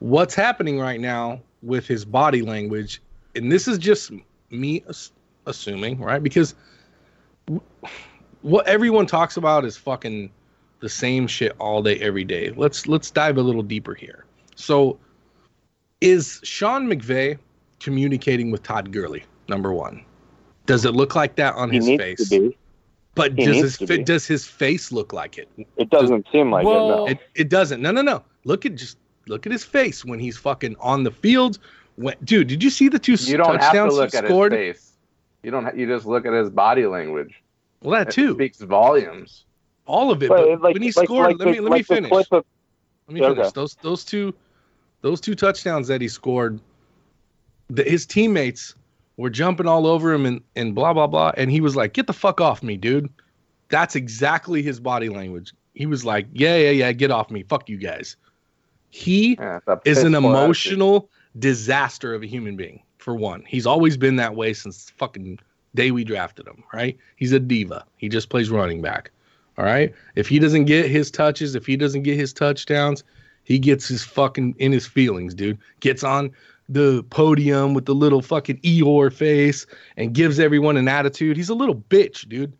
[0.00, 3.00] what's happening right now with his body language,
[3.34, 4.12] and this is just
[4.50, 5.12] me ass-
[5.46, 6.22] assuming, right?
[6.22, 6.54] Because
[8.42, 10.30] what everyone talks about is fucking
[10.80, 12.50] the same shit all day, every day.
[12.50, 14.24] Let's let's dive a little deeper here.
[14.54, 14.98] So,
[16.00, 17.38] is Sean McVay
[17.80, 19.24] communicating with Todd Gurley?
[19.48, 20.04] Number one,
[20.66, 22.32] does it look like that on He his face?
[23.14, 25.48] But He does his fa- does his face look like it?
[25.76, 26.96] It doesn't seem like Well- it.
[26.96, 27.06] No.
[27.06, 27.82] It it doesn't.
[27.82, 28.22] No, no, no.
[28.44, 31.58] Look at just look at his face when he's fucking on the field.
[31.96, 34.52] When, dude, did you see the two You don't have to look he at scored?
[34.52, 34.92] his face.
[35.42, 35.64] You don't.
[35.64, 37.42] Ha- you just look at his body language.
[37.82, 38.34] Well, that It too.
[38.34, 39.44] speaks volumes.
[39.86, 40.28] All of it.
[40.28, 41.94] But, But, like, when he like- scored, like let the- me let like me the
[41.94, 42.10] finish.
[42.10, 42.44] clip of-
[43.08, 43.38] Let me finish.
[43.38, 43.50] okay.
[43.54, 44.34] Those those two
[45.00, 46.60] those two touchdowns that he scored,
[47.70, 48.74] the, his teammates
[49.16, 51.32] were jumping all over him and, and blah blah blah.
[51.36, 53.08] And he was like, Get the fuck off me, dude.
[53.70, 55.52] That's exactly his body language.
[55.74, 57.42] He was like, Yeah, yeah, yeah, get off me.
[57.44, 58.16] Fuck you guys.
[58.90, 63.44] He Yeah, is an emotional disaster of a human being, for one.
[63.46, 65.38] He's always been that way since fucking
[65.74, 66.96] day we drafted him, right?
[67.16, 67.84] He's a diva.
[67.96, 69.10] He just plays running back.
[69.58, 69.92] All right.
[70.14, 73.02] If he doesn't get his touches, if he doesn't get his touchdowns,
[73.44, 75.58] he gets his fucking in his feelings, dude.
[75.80, 76.30] Gets on
[76.68, 81.36] the podium with the little fucking Eeyore face and gives everyone an attitude.
[81.36, 82.52] He's a little bitch, dude.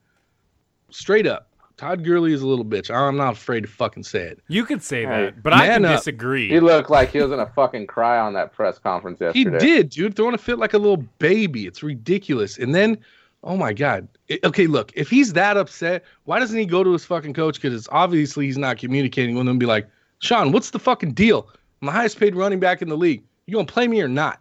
[0.91, 1.48] Straight up.
[1.79, 2.95] Todd Gurley is a little bitch.
[2.95, 4.41] I'm not afraid to fucking say it.
[4.49, 5.99] You could say Hey, that, but I man can up.
[5.99, 6.49] disagree.
[6.49, 9.59] He looked like he was gonna fucking cry on that press conference yesterday.
[9.59, 11.67] He did, dude, throwing a fit like a little baby.
[11.67, 12.59] It's ridiculous.
[12.59, 12.99] And then,
[13.45, 14.09] oh my god.
[14.31, 17.55] I- okay, look, if he's that upset, why doesn't he go to his fucking coach?
[17.63, 19.51] Because it's obviously he's not communicating with him.
[19.51, 19.89] And be like,
[20.19, 21.49] Sean, what's the fucking deal?
[21.81, 23.23] I'm the highest paid running back in the league.
[23.47, 24.41] You gonna play me or not?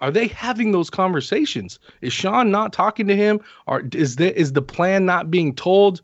[0.00, 1.80] Are they having those conversations?
[2.00, 6.00] Is Sean not talking to him, or is the is the plan not being told,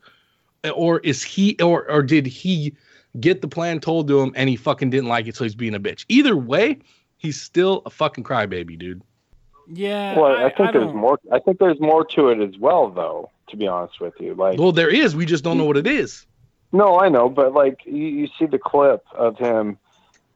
[0.74, 2.74] or is he, or or did he
[3.20, 5.74] get the plan told to him and he fucking didn't like it, so he's being
[5.74, 6.04] a bitch?
[6.08, 6.78] Either way,
[7.18, 9.02] he's still a fucking crybaby, dude.
[9.72, 11.18] yeah, Well, I, I, think I there's don't- more.
[11.32, 13.30] I think there's more to it as well, though.
[13.50, 15.14] To be honest with you, like Well, there is.
[15.14, 16.26] We just don't know what it is.
[16.72, 19.78] No, I know, but like you, you see the clip of him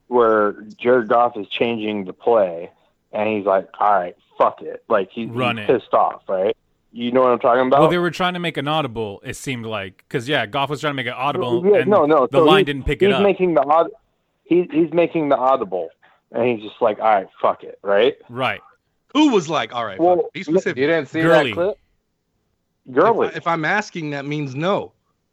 [0.07, 2.71] where Jared Goff is changing the play,
[3.13, 6.57] and he's like, "All right, fuck it," like he's, he's pissed off, right?
[6.93, 7.81] You know what I'm talking about?
[7.81, 9.21] Well, they were trying to make an audible.
[9.25, 12.05] It seemed like because yeah, Goff was trying to make an audible, Yeah, and no,
[12.05, 12.27] no.
[12.27, 13.19] the so line didn't pick it up.
[13.19, 13.91] He's making the aud-
[14.45, 15.91] he, he's making the audible,
[16.33, 18.17] and he's just like, "All right, fuck it," right?
[18.29, 18.61] right.
[19.15, 20.33] Who was like, all right, fuck Well, it.
[20.33, 20.77] be specific.
[20.79, 21.51] You didn't see Gurley.
[21.51, 21.79] that clip?
[22.93, 23.29] Gurley.
[23.29, 24.93] If, I, if I'm asking, that means no.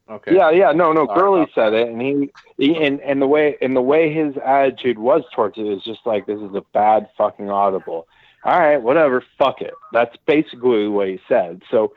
[0.09, 0.35] Okay.
[0.35, 1.05] Yeah, yeah, no, no.
[1.07, 4.13] Sorry Gurley about said it, and he, he and and the way and the way
[4.13, 8.07] his attitude was towards it is just like this is a bad fucking audible.
[8.47, 9.73] All right, whatever, fuck it.
[9.93, 11.61] That's basically what he said.
[11.69, 11.93] So,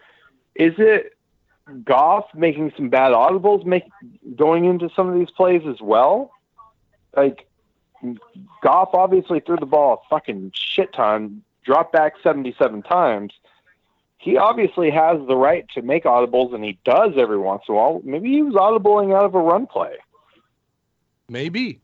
[0.54, 1.16] is it
[1.84, 3.84] Goff making some bad audibles, make
[4.36, 6.32] going into some of these plays as well?
[7.16, 7.46] Like,
[8.62, 13.32] Goff obviously threw the ball a fucking shit ton, dropped back seventy-seven times
[14.20, 17.76] he obviously has the right to make audibles, and he does every once in a
[17.78, 18.02] while.
[18.04, 19.94] Maybe he was audibling out of a run play.
[21.26, 21.80] Maybe.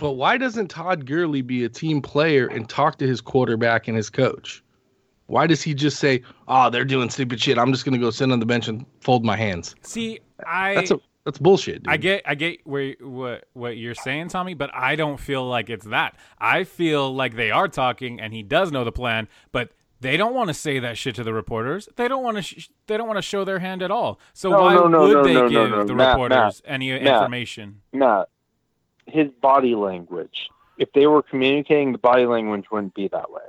[0.00, 3.96] But why doesn't Todd Gurley be a team player and talk to his quarterback and
[3.96, 4.62] his coach?
[5.26, 7.58] Why does he just say, "Oh, they're doing stupid shit.
[7.58, 9.76] I'm just gonna go sit on the bench and fold my hands"?
[9.82, 11.82] See, I That's a that's bullshit.
[11.84, 11.92] Dude.
[11.92, 15.70] I get I get where what what you're saying, Tommy, but I don't feel like
[15.70, 16.16] it's that.
[16.38, 20.34] I feel like they are talking, and he does know the plan, but they don't
[20.34, 21.88] want to say that shit to the reporters.
[21.96, 22.42] They don't want to.
[22.42, 24.18] Sh- they don't want to show their hand at all.
[24.32, 25.84] So No, why no, no, would no, they no, no, give no.
[25.84, 27.02] the Matt, reporters Matt, any Matt.
[27.02, 27.82] information?
[27.92, 28.28] Matt,
[29.06, 30.48] his body language.
[30.78, 33.42] If they were communicating, the body language wouldn't be that way.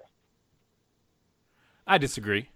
[1.88, 2.50] I disagree.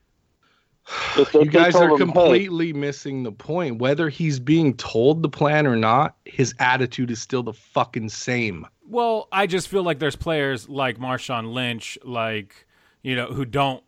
[1.17, 3.79] If, you guys told are him, "Hey, completely missing the point.
[3.79, 8.67] Whether he's being told the plan or not, his attitude is still the fucking same.
[8.87, 12.67] Well, I just feel like there's players like Marshawn Lynch, like
[13.01, 13.83] you know, who don't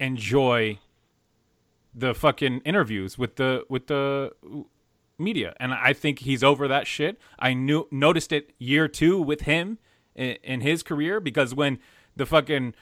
[0.00, 0.78] enjoy
[1.94, 4.32] the fucking interviews with the with the
[5.18, 7.18] media, and I think he's over that shit.
[7.38, 9.78] I knew noticed it year two with him
[10.14, 11.78] in, in his career because when
[12.14, 12.74] the fucking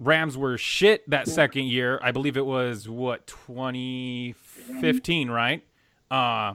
[0.00, 5.64] Rams were shit that second year, I believe it was what 2015, right?
[6.10, 6.54] Uh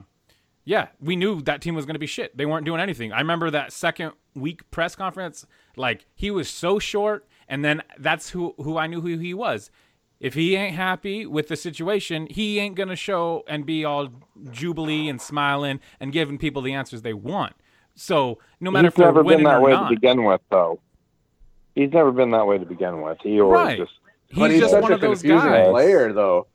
[0.64, 2.36] yeah, we knew that team was going to be shit.
[2.36, 3.12] They weren't doing anything.
[3.12, 5.46] I remember that second week press conference.
[5.76, 9.70] Like he was so short, and then that's who who I knew who he was.
[10.20, 14.08] If he ain't happy with the situation, he ain't gonna show and be all
[14.50, 17.54] jubilee and smiling and giving people the answers they want.
[17.94, 20.40] So no matter he's if they're never been that or way not, to begin with,
[20.50, 20.78] though.
[21.74, 23.18] He's never been that way to begin with.
[23.22, 23.78] He always Right.
[23.78, 23.92] just
[24.36, 25.70] but he's he's just such one a of those confusing guys.
[25.70, 26.46] player, though.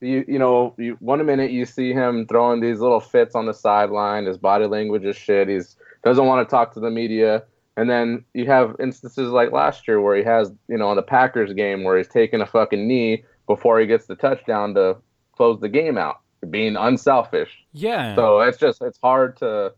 [0.00, 3.54] You you know, you, one minute you see him throwing these little fits on the
[3.54, 4.26] sideline.
[4.26, 5.48] His body language is shit.
[5.48, 7.44] He's doesn't want to talk to the media.
[7.76, 11.02] And then you have instances like last year where he has, you know, on the
[11.02, 14.96] Packers game where he's taking a fucking knee before he gets the touchdown to
[15.34, 17.50] close the game out, being unselfish.
[17.72, 18.14] Yeah.
[18.14, 19.72] So it's just it's hard to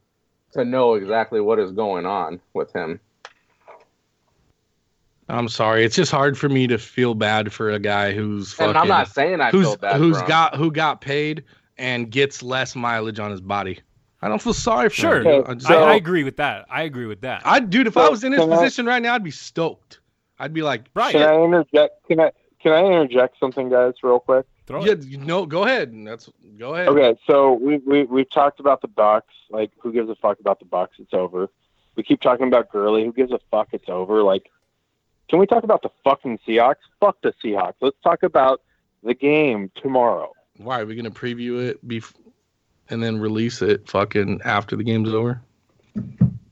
[0.53, 3.01] to know exactly what is going on with him.
[5.29, 5.85] I'm sorry.
[5.85, 8.89] It's just hard for me to feel bad for a guy who's fucking And I'm
[8.89, 9.97] not saying I who's feel bad.
[9.97, 10.29] who's for him.
[10.29, 11.45] got who got paid
[11.79, 13.81] and gets less mileage on his body.
[14.25, 15.27] I don't feel sorry for Sure, him.
[15.27, 16.65] Okay, I, just- I, I agree with that.
[16.71, 17.43] I agree with that.
[17.45, 20.01] I dude, if I was in his can I- position right now, I'd be stoked.
[20.39, 21.13] I'd be like, right.
[21.13, 22.07] Can I interject?
[22.09, 24.47] Can I can I interject something, guys, real quick?
[24.67, 25.05] Throw yeah, it.
[25.05, 25.93] you know, go ahead.
[26.07, 26.89] That's go ahead.
[26.89, 29.35] Okay, so we we we've talked about the Bucks.
[29.51, 30.97] Like, who gives a fuck about the Bucks?
[30.99, 31.51] It's over.
[31.97, 33.05] We keep talking about Gurley.
[33.05, 33.69] Who gives a fuck?
[33.73, 34.23] It's over.
[34.23, 34.51] Like,
[35.29, 36.77] can we talk about the fucking Seahawks?
[36.99, 37.75] Fuck the Seahawks.
[37.83, 38.63] Let's talk about
[39.03, 40.33] the game tomorrow.
[40.57, 42.15] Why are we gonna preview it bef-
[42.91, 45.41] and then release it fucking after the game's over?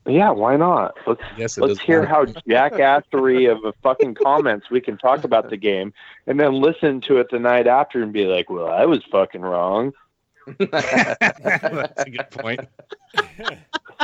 [0.06, 0.96] Yeah, why not?
[1.06, 2.12] Let's Yes, let's hear matter.
[2.12, 5.92] how jackassery of a fucking comments we can talk about the game,
[6.26, 9.42] and then listen to it the night after and be like, "Well, I was fucking
[9.42, 9.92] wrong."
[10.58, 12.60] That's a good point.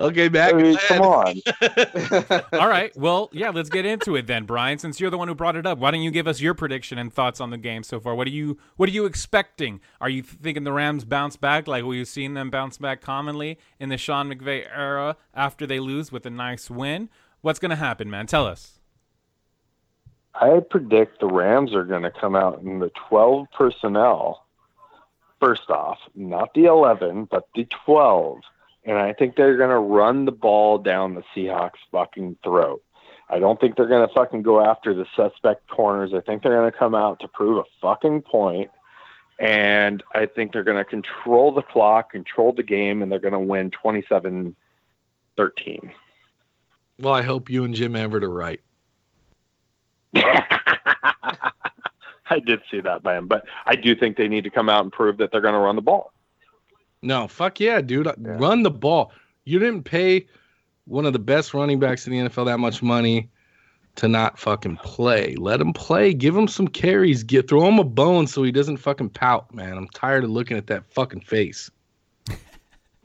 [0.00, 0.54] okay, back.
[0.54, 1.40] I mean, come on.
[2.60, 2.96] All right.
[2.96, 4.78] Well, yeah, let's get into it then, Brian.
[4.78, 6.98] Since you're the one who brought it up, why don't you give us your prediction
[6.98, 8.14] and thoughts on the game so far?
[8.14, 9.80] What are you What are you expecting?
[10.00, 13.88] Are you thinking the Rams bounce back like we've seen them bounce back commonly in
[13.88, 17.08] the Sean McVay era after they lose with a nice win?
[17.40, 18.26] What's going to happen, man?
[18.26, 18.78] Tell us.
[20.34, 24.44] I predict the Rams are going to come out in the 12 personnel.
[25.40, 28.38] First off, not the 11, but the 12.
[28.88, 32.82] And I think they're going to run the ball down the Seahawks fucking throat.
[33.28, 36.12] I don't think they're going to fucking go after the suspect corners.
[36.14, 38.70] I think they're going to come out to prove a fucking point.
[39.38, 43.34] And I think they're going to control the clock, control the game, and they're going
[43.34, 44.56] to win 27
[45.36, 45.92] 13.
[46.98, 48.62] Well, I hope you and Jim Everett are right.
[50.16, 50.80] I
[52.44, 54.90] did see that, by man, but I do think they need to come out and
[54.90, 56.14] prove that they're going to run the ball.
[57.02, 58.10] No, fuck yeah, dude.
[58.18, 59.12] Run the ball.
[59.44, 60.26] You didn't pay
[60.86, 63.30] one of the best running backs in the NFL that much money
[63.96, 65.34] to not fucking play.
[65.36, 66.12] Let him play.
[66.14, 67.22] Give him some carries.
[67.22, 69.76] Get throw him a bone so he doesn't fucking pout, man.
[69.76, 71.70] I'm tired of looking at that fucking face.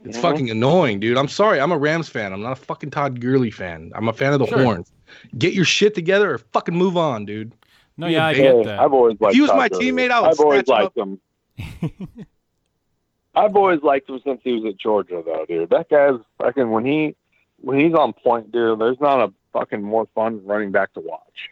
[0.06, 1.16] It's fucking annoying, dude.
[1.16, 1.58] I'm sorry.
[1.60, 2.32] I'm a Rams fan.
[2.34, 3.90] I'm not a fucking Todd Gurley fan.
[3.94, 4.62] I'm a fan of the Sure.
[4.62, 4.92] horns.
[5.38, 7.54] Get your shit together or fucking move on, dude.
[7.96, 8.42] No, Be yeah, I baby.
[8.42, 8.80] get that.
[8.80, 9.36] I've always liked him.
[9.36, 9.84] he was Todd my Gurley.
[9.92, 11.20] teammate, I would I've always snatch him
[11.56, 12.26] liked him.
[13.36, 15.70] I've always liked him since he was at Georgia, though, dude.
[15.70, 17.16] That guy's fucking when he
[17.60, 18.78] when he's on point, dude.
[18.78, 21.50] There's not a fucking more fun running back to watch.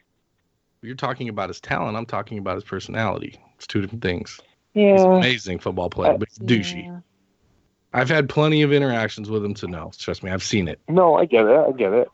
[0.83, 1.97] You're talking about his talent.
[1.97, 3.41] I'm talking about his personality.
[3.57, 4.41] It's two different things.
[4.75, 7.03] He's an Yeah, amazing football player, but he's uh, douchey.
[7.93, 9.93] I've had plenty of interactions with him to know.
[9.97, 10.81] Trust me, I've seen it.
[10.89, 11.57] no, I get it.
[11.57, 12.09] I get it.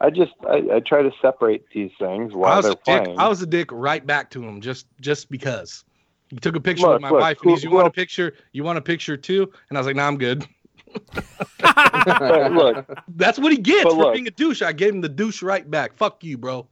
[0.00, 3.04] I just I, I try to separate these things I while was they're a dick.
[3.04, 3.18] playing.
[3.18, 5.84] I was a dick right back to him just just because.
[6.30, 8.34] He took a picture Look, with my look, wife and he's, "You want a picture?
[8.52, 10.46] You want a picture too?" And I was like, "Nah, I'm good."
[12.50, 14.62] look, That's what he gets for look- being a douche.
[14.62, 15.96] I gave him the douche right back.
[15.96, 16.66] Fuck you, bro.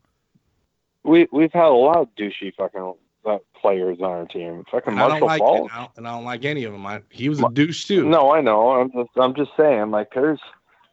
[1.04, 2.94] we we've had a lot of douchey fucking
[3.24, 4.64] uh, players on our team.
[4.70, 6.72] Fucking And I don't Marshall like and I, don't, and I don't like any of
[6.72, 6.86] them.
[6.86, 8.04] I, he was a douche too.
[8.04, 8.70] No, I know.
[8.70, 9.90] I'm just I'm just saying.
[9.90, 10.40] Like there's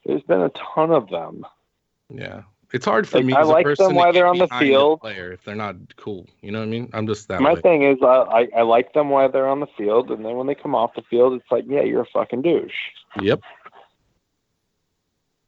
[0.06, 1.46] there's been a ton of them.
[2.10, 2.44] Yeah.
[2.74, 4.28] It's hard for Like, me I as a like person them to while get they're
[4.28, 5.02] on the behind a field.
[5.02, 6.26] player if they're not cool.
[6.42, 6.90] You know what I mean?
[6.94, 7.62] I'm just that My way.
[7.62, 10.48] thing is, I, I I like them while they're on the field, and then when
[10.48, 12.74] they come off the field, it's like, yeah, you're a fucking douche.
[13.22, 13.42] Yep.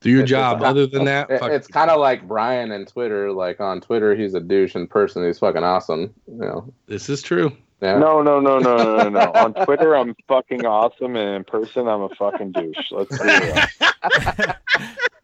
[0.02, 0.58] Do your It's- job.
[0.58, 3.32] it's- Other than that, It- fuck it's kind of like Brian and Twitter.
[3.32, 4.76] Like on Twitter, he's a douche.
[4.76, 6.14] In person, he's fucking awesome.
[6.28, 6.74] You know.
[6.86, 7.52] this is true.
[7.82, 7.98] Yeah.
[7.98, 9.32] No, no, no, no, no, no, no.
[9.34, 12.92] on Twitter, I'm fucking awesome, and in person, I'm a fucking douche.
[12.92, 13.28] Let's be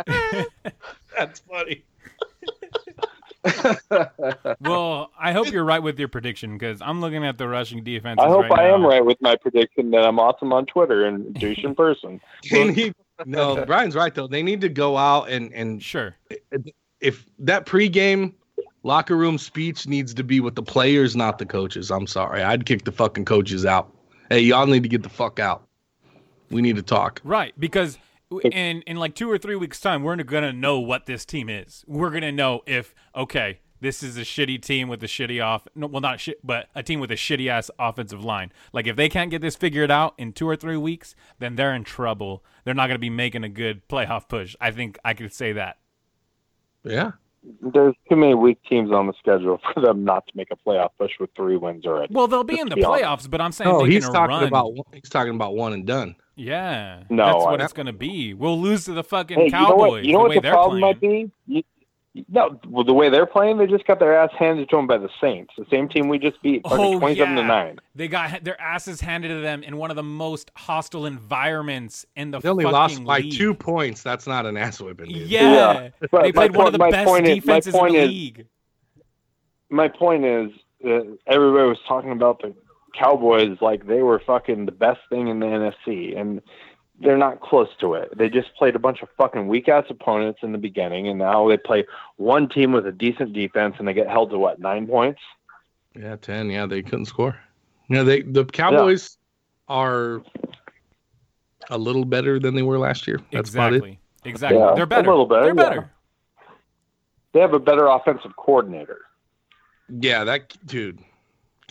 [0.07, 0.45] real.
[1.25, 1.83] That's funny.
[4.61, 8.19] well, I hope you're right with your prediction because I'm looking at the rushing defense.
[8.21, 11.33] I hope right I am right with my prediction that I'm awesome on Twitter and
[11.33, 12.19] douche in person.
[12.51, 12.95] They need,
[13.25, 14.27] no, Brian's right though.
[14.27, 16.15] They need to go out and and Sure.
[16.99, 18.33] if that pregame
[18.83, 21.91] locker room speech needs to be with the players, not the coaches.
[21.91, 22.41] I'm sorry.
[22.41, 23.95] I'd kick the fucking coaches out.
[24.29, 25.67] Hey, y'all need to get the fuck out.
[26.49, 27.21] We need to talk.
[27.23, 31.05] Right, because w- in in like two or three weeks' time, we're gonna know what
[31.05, 31.83] this team is.
[31.87, 35.67] We're gonna know if okay, this is a shitty team with a shitty off.
[35.75, 38.51] No, well, not shit, but a team with a shitty ass offensive line.
[38.73, 41.73] Like if they can't get this figured out in two or three weeks, then they're
[41.73, 42.43] in trouble.
[42.63, 44.55] They're not gonna be making a good playoff push.
[44.61, 45.77] I think I could say that.
[46.83, 47.11] Yeah.
[47.59, 50.89] There's too many weak teams on the schedule for them not to make a playoff
[50.99, 52.13] push with three wins already.
[52.13, 53.03] Well, they'll be Just in the to be honest.
[53.03, 54.43] playoffs, but I'm saying oh, No, making he's a talking run.
[54.43, 56.15] about he's talking about one and done.
[56.41, 58.33] Yeah, No, that's what I- it's gonna be.
[58.33, 60.05] We'll lose to the fucking Hey, you know Cowboys what?
[60.05, 60.93] You know the what way the they're problem playing.
[60.93, 61.31] might be?
[61.47, 61.63] You,
[62.27, 64.97] no, well, the way they're playing, they just got their ass handed to them by
[64.97, 67.47] the Saints, the same team we just beat, fucking Oh, twenty-seven to yeah.
[67.47, 67.79] nine.
[67.95, 72.31] They got their asses handed to them in one of the most hostile environments in
[72.31, 74.03] the They only fucking lost by two points.
[74.03, 75.29] That's not an ass whipping, dude.
[75.29, 77.75] Yeah, Yeah, but they my played one of point- the best point is- my defenses
[77.75, 78.45] in the is- league.
[79.69, 80.51] My point is,
[80.85, 82.53] uh, everybody was talking about the
[82.93, 86.41] Cowboys like they were fucking the best thing in the NFC, and
[86.99, 88.15] they're not close to it.
[88.17, 91.47] They just played a bunch of fucking weak ass opponents in the beginning, and now
[91.47, 91.85] they play
[92.17, 95.21] one team with a decent defense, and they get held to what nine points.
[95.95, 96.49] Yeah, ten.
[96.49, 97.37] Yeah, they couldn't score.
[97.89, 99.17] Yeah, they the Cowboys
[99.67, 100.21] are
[101.69, 103.19] a little better than they were last year.
[103.31, 103.77] That's about it.
[103.77, 104.59] exactly, exactly.
[104.59, 105.09] Yeah, They're better.
[105.09, 105.69] a little better, They're yeah.
[105.69, 105.91] better.
[107.33, 109.01] They have a better offensive coordinator.
[109.89, 110.99] Yeah, that dude,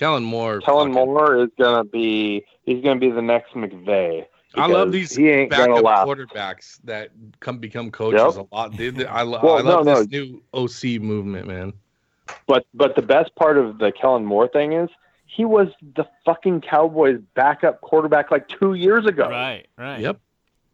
[0.00, 0.60] Kellen Moore.
[0.62, 4.24] Kellen fucking- Moore is gonna be he's gonna be the next McVay.
[4.54, 6.06] I love these he ain't gonna backup last.
[6.08, 8.46] quarterbacks that come become coaches Yep.
[8.50, 8.76] a lot.
[8.76, 10.18] They, they- I, Well, I love no, this no.
[10.18, 11.74] new OC movement, man.
[12.46, 14.88] But but the best part of the Kellen Moore thing is
[15.26, 19.28] he was the fucking Cowboys backup quarterback like two years ago.
[19.28, 20.00] Right, right.
[20.00, 20.18] Yep.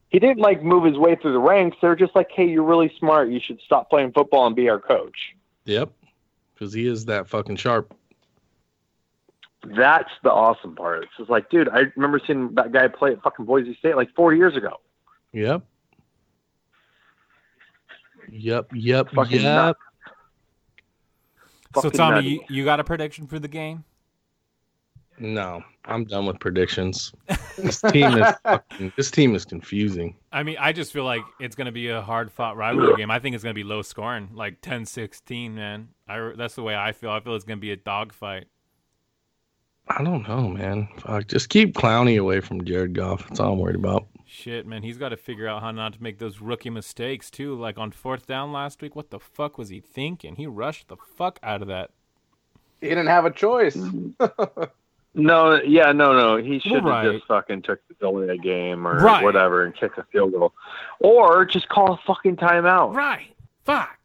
[0.08, 1.76] He didn't like move his way through the ranks.
[1.82, 3.28] They're just like, hey, you're really smart.
[3.28, 5.34] You should stop playing football and be our coach.
[5.64, 5.90] Yep.
[6.54, 7.92] Because he is that fucking sharp.
[9.74, 11.04] That's the awesome part.
[11.04, 14.14] It's just like, dude, I remember seeing that guy play at fucking Boise State like
[14.14, 14.80] four years ago.
[15.32, 15.62] Yep.
[18.30, 18.70] Yep.
[18.74, 19.10] Yep.
[19.10, 19.42] Fucking yep.
[19.42, 19.78] nuts.
[21.74, 23.84] So Fucking Tommy, you, you got a prediction for the game?
[25.18, 27.12] No, I'm done with predictions.
[27.56, 30.14] This team is fucking, this team is confusing.
[30.30, 33.10] I mean, I just feel like it's going to be a hard fought rivalry game.
[33.10, 35.88] I think it's going to be low scoring, like 10-16, man.
[36.06, 37.10] I, that's the way I feel.
[37.10, 38.46] I feel it's going to be a dogfight.
[39.88, 40.88] I don't know, man.
[40.98, 43.26] Fuck, just keep Clowney away from Jared Goff.
[43.28, 44.06] That's all I'm worried about.
[44.26, 47.54] Shit, man, he's got to figure out how not to make those rookie mistakes too.
[47.54, 50.34] Like on fourth down last week, what the fuck was he thinking?
[50.36, 51.90] He rushed the fuck out of that.
[52.80, 53.78] He didn't have a choice.
[55.18, 56.36] No, yeah, no, no.
[56.36, 57.10] He should have right.
[57.10, 59.24] just fucking took the delay a game or Right.
[59.24, 60.52] whatever and kicked a field goal,
[61.00, 62.94] or just call a fucking timeout.
[62.94, 63.34] Right.
[63.64, 63.96] Fuck.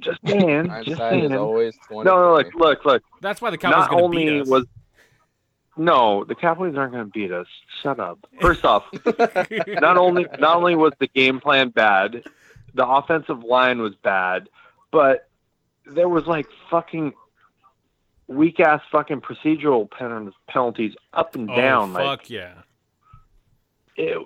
[0.00, 1.36] Just saying, just Hindsight is saying.
[1.36, 2.10] always No, 20.
[2.10, 3.02] no, look, look, look.
[3.20, 4.48] That's why the Cowboys Not going to only beat us.
[4.48, 4.66] was
[5.80, 7.46] no, the Cowboys aren't going to beat us.
[7.82, 8.26] Shut up.
[8.38, 8.84] First off,
[9.66, 12.22] not only not only was the game plan bad,
[12.74, 14.50] the offensive line was bad,
[14.90, 15.30] but
[15.86, 17.14] there was like fucking
[18.26, 21.94] weak ass fucking procedural pen- penalties up and oh, down.
[21.94, 22.52] fuck Like yeah.
[23.96, 24.18] it,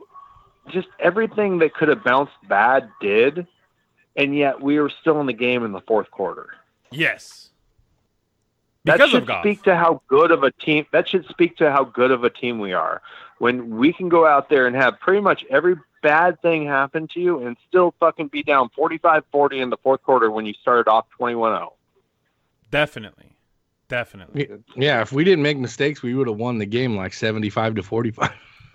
[0.70, 3.46] just everything that could have bounced bad did,
[4.16, 6.48] and yet we were still in the game in the fourth quarter.
[6.90, 7.50] Yes.
[8.84, 11.84] That should of speak to how good of a team that should speak to how
[11.84, 13.00] good of a team we are
[13.38, 17.20] when we can go out there and have pretty much every bad thing happen to
[17.20, 21.06] you and still fucking be down 45-40 in the fourth quarter when you started off
[21.18, 21.24] oh.
[21.24, 21.70] 21-0
[22.70, 23.36] Definitely.
[23.88, 24.48] Definitely.
[24.74, 27.82] Yeah, if we didn't make mistakes, we would have won the game like 75 to
[27.82, 28.30] 45.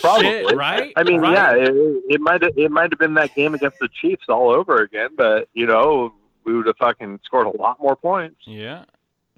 [0.00, 0.92] probably Shit, right?
[0.96, 1.32] i mean Right.
[1.32, 1.72] yeah it,
[2.08, 5.48] it might it might have been that game against the chiefs all over again but
[5.54, 6.12] you know
[6.42, 8.84] we would have fucking scored a lot more points Yeah.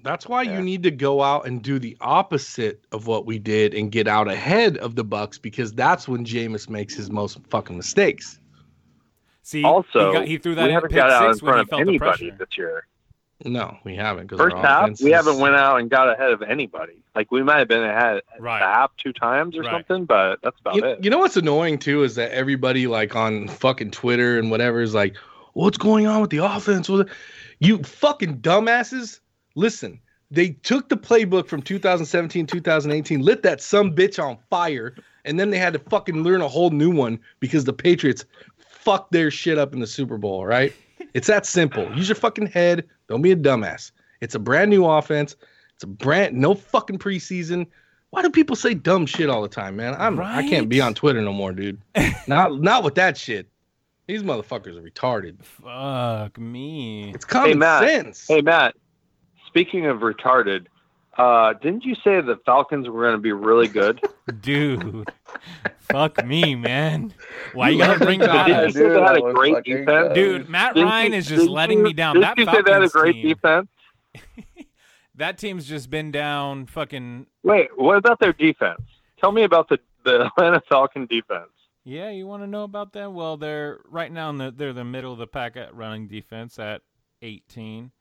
[0.03, 0.57] That's why Yeah.
[0.57, 4.07] you need to go out and do the opposite of what we did and get
[4.07, 8.39] out ahead of the Bucks because that's when Jameis makes his most fucking mistakes.
[9.43, 11.41] See, also he, got, he threw that we in haven't pick got out in six
[11.41, 12.35] when front he of felt the anybody pressure.
[12.37, 12.87] this year
[13.45, 14.29] No, we haven't.
[14.35, 17.03] First half, offense we haven't went out and got ahead of anybody.
[17.15, 18.59] Like we might have been ahead at Right.
[18.59, 19.71] the half two times or Right.
[19.71, 21.03] something, but that's about You, it.
[21.03, 24.93] you know what's annoying too is that everybody like on fucking Twitter and whatever is
[24.93, 25.15] like,
[25.53, 27.09] "What's going on with the offense?" What-
[27.59, 29.19] You fucking dumbasses!
[29.59, 29.99] Listen,
[30.31, 34.95] they took the playbook from 2017, 2018, lit that some bitch on fire,
[35.25, 38.23] and then they had to fucking learn a whole new one because the Patriots
[38.57, 40.45] fucked their shit up in the Super Bowl.
[40.45, 40.73] Right?
[41.13, 41.91] It's that simple.
[41.95, 42.85] Use your fucking head.
[43.07, 43.91] Don't be a dumbass.
[44.21, 45.35] It's a brand new offense.
[45.73, 47.65] It's a brand no fucking preseason.
[48.11, 49.95] Why do people say dumb shit all the time, man?
[49.97, 51.81] I'm I can't be on Twitter no more, dude.
[52.27, 53.49] not not with that shit.
[54.07, 55.43] These motherfuckers are retarded.
[55.43, 57.11] Fuck me.
[57.15, 57.87] It's common Matt.
[57.87, 58.27] sense.
[58.27, 58.75] Hey Matt,
[59.49, 60.67] speaking of retarded,
[61.17, 63.99] uh, didn't you say the Falcons were going to be really good?
[64.41, 65.09] Dude.
[65.79, 67.13] Fuck me, man.
[67.53, 68.65] Why you You gotta love bring the that Didn't up?
[68.67, 70.13] you say they had a great defense?
[70.13, 72.15] Dude, Matt Didn't Ryan you- is just letting you- me down.
[72.15, 73.67] Didn't That you say they had a great team, defense?
[75.15, 78.81] that team's just been down fucking Wait, what about their defense?
[79.19, 81.49] Tell me about the the Atlanta Falcon defense.
[81.83, 83.11] Yeah, you want to know about that?
[83.11, 86.57] Well, they're right now in the they're the middle of the pack at running defense
[86.59, 86.81] at
[87.21, 87.91] 18.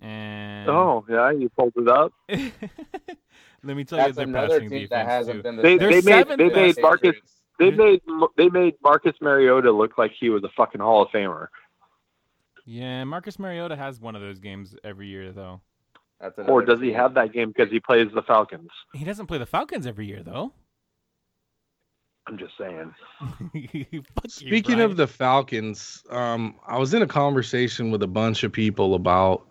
[0.00, 2.12] And Oh yeah, you pulled it up.
[2.28, 5.42] let me tell you That's their another passing team defense that hasn't too.
[5.42, 6.80] been the They They're made they made best.
[6.80, 7.16] Marcus
[7.58, 8.00] they made
[8.36, 11.48] they made Marcus Mariota look like he was a fucking Hall of Famer.
[12.64, 15.60] Yeah, Marcus Mariota has one of those games every year though.
[16.20, 18.70] That's Or does he have that game because he plays the Falcons?
[18.92, 20.52] He doesn't play the Falcons every year though.
[22.26, 22.94] I'm just saying.
[23.20, 23.50] Fuck
[23.90, 28.52] you, Speaking of the Falcons, um, I was in a conversation with a bunch of
[28.52, 29.46] people about,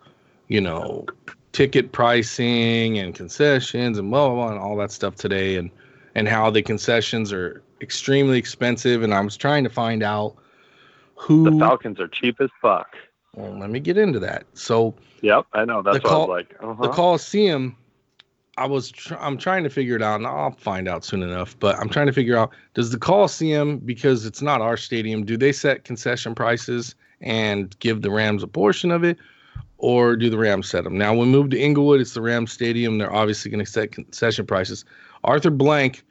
[0.50, 1.06] you know,
[1.52, 5.70] ticket pricing and concessions and blah blah blah and all that stuff today, and
[6.14, 9.02] and how the concessions are extremely expensive.
[9.02, 10.36] And I was trying to find out
[11.14, 11.44] who.
[11.50, 12.96] The Falcons are cheap as fuck.
[13.34, 14.44] well, let me get into that.
[14.54, 15.82] So Yep, I know.
[15.82, 16.56] That's The what was like.
[16.60, 16.82] Uh-huh.
[16.82, 17.76] the Coliseum,
[18.56, 21.56] I was tr- I'm trying to figure it out, and I'll find out soon enough.
[21.60, 25.36] But I'm trying to figure out does the Coliseum, because it's not our stadium, do
[25.36, 29.18] they set concession prices and give the Rams a portion of it,
[29.80, 30.96] or do the Rams set them?
[30.96, 32.98] Now, when we move to Inglewood, it's the Rams Stadium.
[32.98, 34.84] They're obviously going to set concession prices.
[35.24, 36.04] Arthur Blank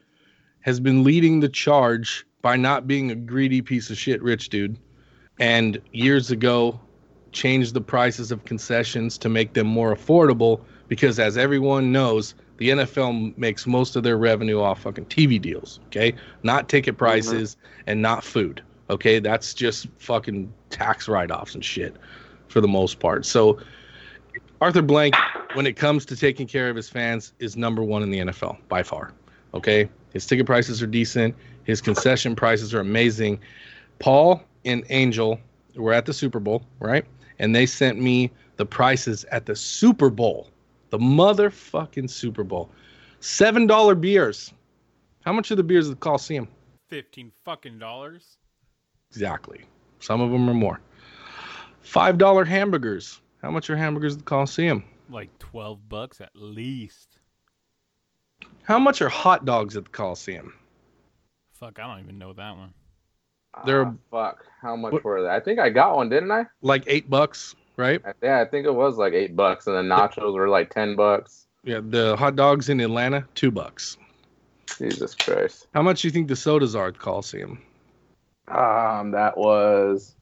[0.60, 4.76] has been leading the charge by not being a greedy piece of shit rich dude,
[5.38, 6.78] and years ago
[7.32, 12.70] changed the prices of concessions to make them more affordable because as everyone knows, the
[12.70, 16.12] NFL makes most of their revenue off fucking TV deals, okay?
[16.42, 16.98] Not ticket mm-hmm.
[16.98, 17.56] prices
[17.86, 18.62] and not food.
[18.90, 19.20] Okay?
[19.20, 21.96] That's just fucking tax write-offs and shit
[22.50, 23.24] for the most part.
[23.24, 23.58] So
[24.60, 25.14] Arthur Blank
[25.54, 28.58] when it comes to taking care of his fans is number 1 in the NFL
[28.68, 29.12] by far.
[29.54, 29.88] Okay?
[30.12, 31.34] His ticket prices are decent,
[31.64, 33.40] his concession prices are amazing.
[33.98, 35.38] Paul and Angel
[35.76, 37.04] were at the Super Bowl, right?
[37.38, 40.48] And they sent me the prices at the Super Bowl,
[40.90, 42.70] the motherfucking Super Bowl.
[43.20, 44.52] Seven dollar beers.
[45.24, 46.48] How much are the beers at the Coliseum?
[46.88, 48.38] Fifteen fucking dollars.
[49.10, 49.64] Exactly.
[50.00, 50.80] Some of them are more.
[51.82, 53.20] Five dollar hamburgers.
[53.42, 54.84] How much are hamburgers at the Coliseum?
[55.08, 57.18] Like twelve bucks at least.
[58.62, 60.54] How much are hot dogs at the Coliseum?
[61.58, 62.72] Fuck, I don't even know that one.
[63.66, 64.44] They're Ah, fuck.
[64.62, 65.28] How much What- were they?
[65.30, 66.46] I think I got one, didn't I?
[66.62, 68.00] like eight bucks, right?
[68.22, 71.46] Yeah, I think it was like eight bucks, and the nachos were like ten bucks.
[71.64, 73.98] Yeah, the hot dogs in Atlanta, two bucks.
[74.78, 75.66] Jesus Christ.
[75.74, 77.60] How much do you think the sodas are at the Coliseum?
[78.48, 80.14] Um, that was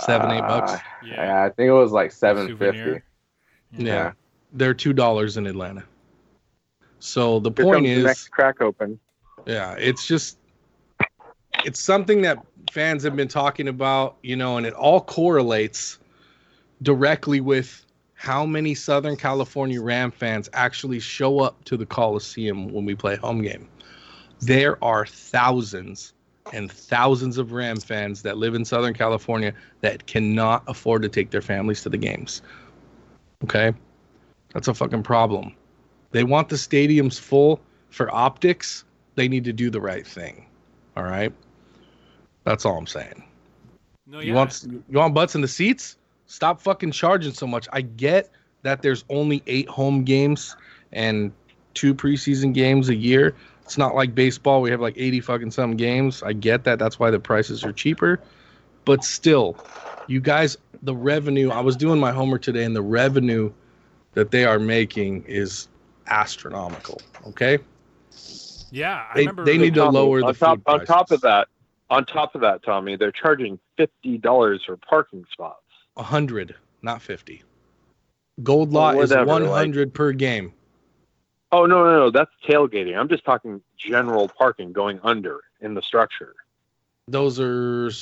[0.00, 0.82] Seven, eight uh, bucks.
[1.04, 1.14] Yeah.
[1.14, 2.78] Yeah, I think it was like seven fifty.
[2.78, 3.04] Souvenir.
[3.76, 4.12] Yeah.
[4.52, 5.84] They're two dollars in Atlanta.
[7.00, 8.98] So the Here point comes the is next crack open.
[9.46, 10.38] Yeah, it's just
[11.64, 12.38] it's something that
[12.72, 15.98] fans have been talking about, you know, and it all correlates
[16.82, 17.84] directly with
[18.14, 23.16] how many Southern California Ram fans actually show up to the Coliseum when we play
[23.16, 23.68] home game.
[24.40, 26.14] There are thousands
[26.52, 31.30] and thousands of Ram fans that live in Southern California that cannot afford to take
[31.30, 32.42] their families to the games.
[33.42, 33.72] Okay?
[34.52, 35.54] That's a fucking problem.
[36.10, 38.84] They want the stadiums full for optics
[39.16, 40.46] they need to do the right thing.
[40.96, 41.32] All right.
[42.44, 43.24] That's all I'm saying.
[44.06, 45.96] No, You want you want butts in the seats?
[46.26, 47.66] Stop fucking charging so much.
[47.72, 48.30] I get
[48.62, 50.56] that there's only eight home games
[50.92, 51.32] and
[51.74, 53.34] two preseason games a year.
[53.64, 54.60] It's not like baseball.
[54.62, 56.22] We have like 80 fucking some games.
[56.22, 56.78] I get that.
[56.78, 58.20] That's why the prices are cheaper.
[58.84, 59.56] But still,
[60.06, 61.50] you guys, the revenue.
[61.50, 63.50] I was doing my homework today, and the revenue
[64.12, 65.68] that they are making is
[66.08, 67.00] astronomical.
[67.28, 67.58] Okay.
[68.70, 69.44] yeah, I They- remember.
[69.44, 71.48] they need to Tommy, lower the on top food on top of that.
[71.90, 75.60] On top of that, Tommy, they're charging fifty dollars for parking spots.
[75.96, 77.42] A hundred, not fifty.
[78.42, 80.52] Gold Well, lot is whatever, one like- hundred per game.
[81.54, 82.98] Oh no, no, no, that's tailgating.
[82.98, 86.34] I'm just talking general parking going under in the structure.
[87.06, 87.92] Those are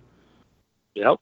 [0.95, 1.17] Yep.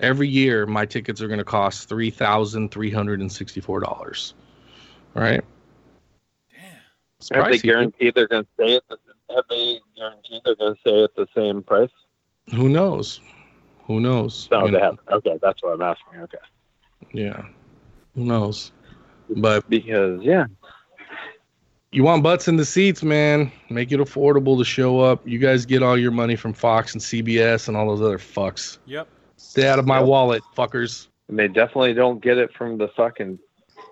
[0.00, 3.84] Every year my tickets are going to cost $3364
[5.16, 5.44] all right
[7.18, 8.96] It's Have they pricey, guaranteed they're going to stay at the?
[9.34, 11.90] Have they guaranteed they're going to stay at the same price?
[12.50, 13.20] who knows
[13.84, 14.84] who knows No, You they know?
[14.84, 14.98] have.
[15.12, 16.20] Okay, that's what I'm asking.
[16.20, 16.38] Okay,
[17.12, 17.42] Yeah.
[18.14, 18.72] Who knows?
[19.36, 20.46] But because yeah,
[21.92, 23.52] you want butts in the seats, man.
[23.70, 25.26] Make it affordable to show up.
[25.26, 28.78] You guys get all your money from Fox and CBS and all those other fucks.
[28.86, 29.06] Yep.
[29.38, 30.06] Stay out of my Yep.
[30.06, 31.08] wallet, fuckers.
[31.28, 33.38] and they definitely don't get it from the fucking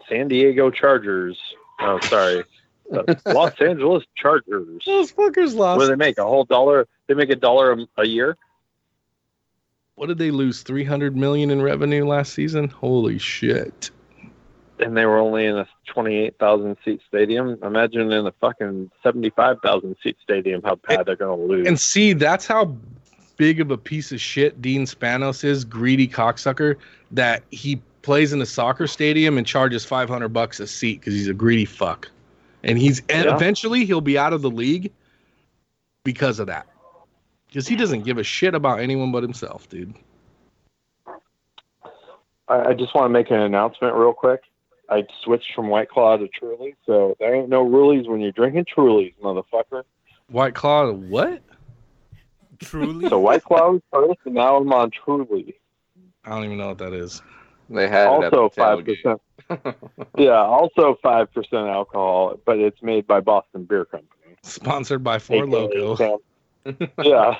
[0.08, 1.38] San Diego Chargers.
[1.80, 2.44] Oh, sorry.
[3.26, 4.82] Los Angeles Chargers.
[4.84, 5.78] Those fuckers lost.
[5.78, 6.18] What do they make?
[6.18, 6.86] A whole dollar?
[7.08, 8.36] They make a dollar a, a year?
[9.96, 10.62] What did they lose?
[10.62, 12.68] Three hundred million in revenue last season.
[12.68, 13.90] Holy shit!
[14.78, 17.58] And they were only in a 28,000 seat stadium.
[17.62, 21.66] Imagine in a fucking 75,000 seat stadium how bad they're going to lose.
[21.66, 22.76] And see, that's how
[23.36, 26.76] big of a piece of shit Dean Spanos is, greedy cocksucker,
[27.10, 31.28] that he plays in a soccer stadium and charges 500 bucks a seat because he's
[31.28, 32.08] a greedy fuck.
[32.62, 33.34] And he's Yeah.
[33.34, 34.92] eventually he'll be out of the league
[36.04, 36.66] because of that.
[37.48, 39.94] Because he doesn't give a shit about anyone but himself, dude.
[42.48, 44.42] I, I just want to make an announcement real quick.
[44.88, 48.66] I switched from White Claw to Truly, so there ain't no Rulies when you're drinking
[48.66, 49.82] Trulies, motherfucker.
[50.28, 51.42] White Claw, what?
[52.60, 53.08] Truly.
[53.08, 55.54] So White Claw was first, and now I'm on Truly.
[56.24, 57.22] I don't even know what that is.
[57.68, 59.20] They had Also five percent.
[60.18, 64.36] yeah, also five percent alcohol, but it's made by Boston Beer Company.
[64.42, 66.22] Sponsored by Four AKA Loco.
[67.02, 67.36] Yeah.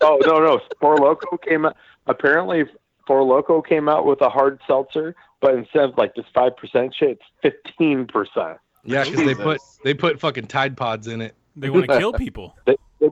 [0.00, 0.60] Oh no, no.
[0.80, 1.76] Four Loko came out.
[2.06, 2.64] Apparently,
[3.06, 6.94] Four Loko came out with a hard seltzer, but instead of like this five percent
[6.94, 8.58] shit, it's fifteen percent.
[8.84, 11.34] Yeah, because they put they put fucking Tide Pods in it.
[11.56, 12.54] They want to kill people.
[12.66, 13.10] They, they,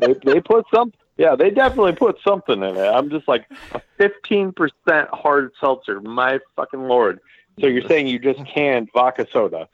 [0.00, 0.92] they, they put some.
[1.16, 2.80] Yeah, they definitely put something in it.
[2.80, 6.00] I'm just like a fifteen percent hard seltzer.
[6.00, 7.20] My fucking lord.
[7.60, 9.68] So you're saying you just canned vodka soda?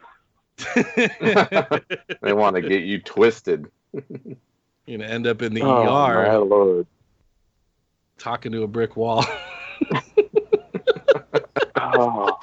[2.22, 3.70] They want to get you twisted.
[3.92, 6.86] You're gonna end up in the Oh ER my lord.
[8.18, 9.24] talking to a brick wall.
[11.76, 12.38] Oh.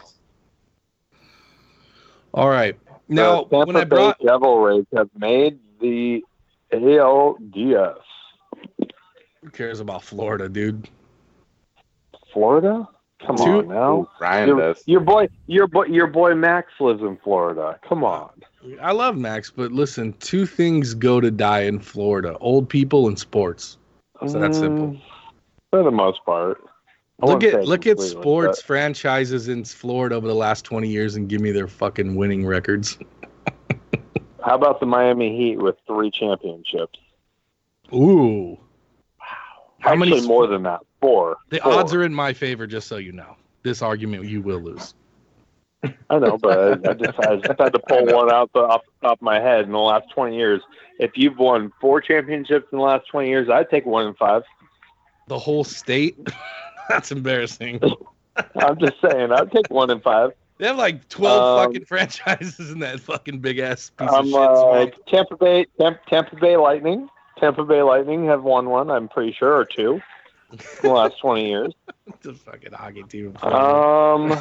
[2.34, 2.78] All right.
[3.14, 6.24] Now, The when I Tampa Bay brought Devil Rays have made the
[6.72, 7.96] ALDS.
[9.42, 10.90] who cares about Florida, dude?
[12.32, 12.88] Florida?
[13.26, 14.10] Come Two- on now.
[14.20, 14.84] Ryan Your, does.
[14.86, 17.80] your boy, your boy, your boy Max lives in Florida.
[17.88, 18.30] Come on.
[18.82, 23.18] I love Max, but listen, two things go to die in Florida: old people and
[23.18, 23.78] sports.
[24.28, 24.88] So that's simple.
[24.88, 25.02] Mm,
[25.70, 26.62] For the most part.
[27.22, 31.30] I Look at look at sports franchises in Florida over the last twenty years and
[31.30, 32.98] give me their fucking winning records.
[34.44, 37.00] How about the Miami Heat with three championships?
[37.94, 38.58] Ooh,
[39.20, 39.28] Wow.
[39.80, 40.82] How Actually, many more than that.
[41.00, 41.38] Four.
[41.50, 41.74] the Four.
[41.74, 42.66] odds are in my favor.
[42.68, 44.94] Just so you know, this argument you will lose.
[46.10, 49.08] I know, but I, just I just had to pull one out the off the
[49.08, 50.62] top of my head in the last twenty years.
[51.00, 54.44] If you've won four championships in the last twenty years, I'd take one in five.
[55.28, 56.18] The whole state.
[56.90, 57.80] That's embarrassing.
[58.56, 60.32] I'm just saying, I'd take one in five.
[60.58, 64.26] They have like twelve Um, fucking franchises in that fucking big ass piece I'm of
[64.26, 64.34] shit.
[64.34, 65.06] like swamp.
[65.08, 67.10] Tampa Bay, Tampa, Tampa Bay Lightning.
[67.40, 70.02] Tampa Bay Lightning have won one, I'm pretty sure, or two
[70.52, 71.74] in the last twenty years.
[72.22, 73.36] the fucking hockey team.
[73.42, 74.34] Um, oh,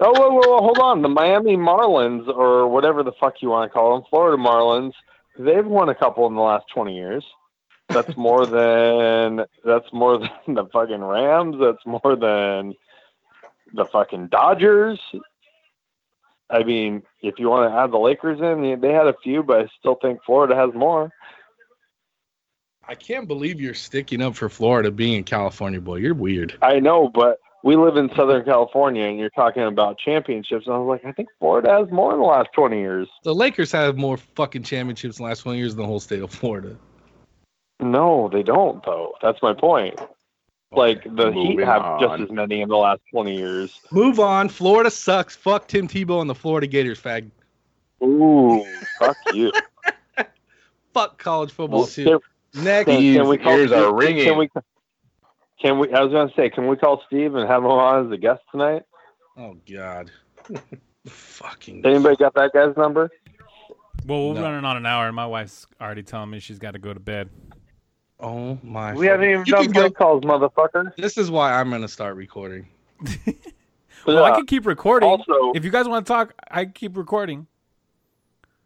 [0.00, 1.02] whoa, whoa, whoa, hold on.
[1.02, 4.92] The Miami Marlins, or whatever the fuck you want to call them, Florida Marlins,
[5.38, 7.24] they've won a couple in the last 20 years.
[7.92, 11.56] That's more than that's more than the fucking Rams.
[11.60, 12.74] That's more than
[13.74, 15.00] the fucking Dodgers.
[16.50, 19.62] I mean, if you want to add the Lakers in, they had a few, but
[19.62, 21.10] I still think Florida has more.
[22.86, 25.96] I can't believe you're sticking up for Florida being a California boy.
[25.96, 26.58] You're weird.
[26.60, 30.66] I know, but we live in Southern California, and you're talking about championships.
[30.66, 33.08] And I was like, I think Florida has more in the last 20 years.
[33.22, 36.22] The Lakers have more fucking championships in the last 20 years than the whole state
[36.22, 36.76] of Florida.
[37.82, 39.14] No, they don't though.
[39.20, 39.98] That's my point.
[40.70, 42.00] Like the Heat have on.
[42.00, 43.78] just as many in the last twenty years.
[43.90, 44.48] Move on.
[44.48, 45.36] Florida sucks.
[45.36, 47.30] Fuck Tim Tebow and the Florida Gators, fag.
[48.02, 48.64] Ooh,
[48.98, 49.52] fuck you.
[50.94, 52.20] Fuck college football Can, too.
[52.54, 52.86] Next.
[52.86, 54.24] can, Steve's can we call ears are Steve- ringing.
[54.24, 54.48] Can we?
[55.60, 55.92] Can we?
[55.92, 58.42] I was gonna say, can we call Steve and have him on as a guest
[58.50, 58.82] tonight?
[59.36, 60.10] Oh God.
[61.06, 61.84] Fucking.
[61.86, 63.10] Anybody got that guy's number?
[64.06, 64.42] Well, we're No.
[64.42, 67.00] running on an hour, and my wife's already telling me she's got to go to
[67.00, 67.30] bed.
[68.22, 68.94] Oh my.
[68.94, 70.94] We haven't even You done can go- prank calls, motherfucker.
[70.96, 72.66] This is why I'm gonna start recording.
[74.04, 75.08] Well, I can keep recording.
[75.08, 77.46] Also, if you guys want to talk, I keep recording.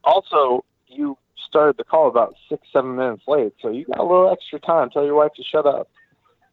[0.03, 4.31] also, you started the call about six, seven minutes late, so you got a little
[4.33, 4.89] extra time.
[4.89, 5.91] Tell your wife to shut up.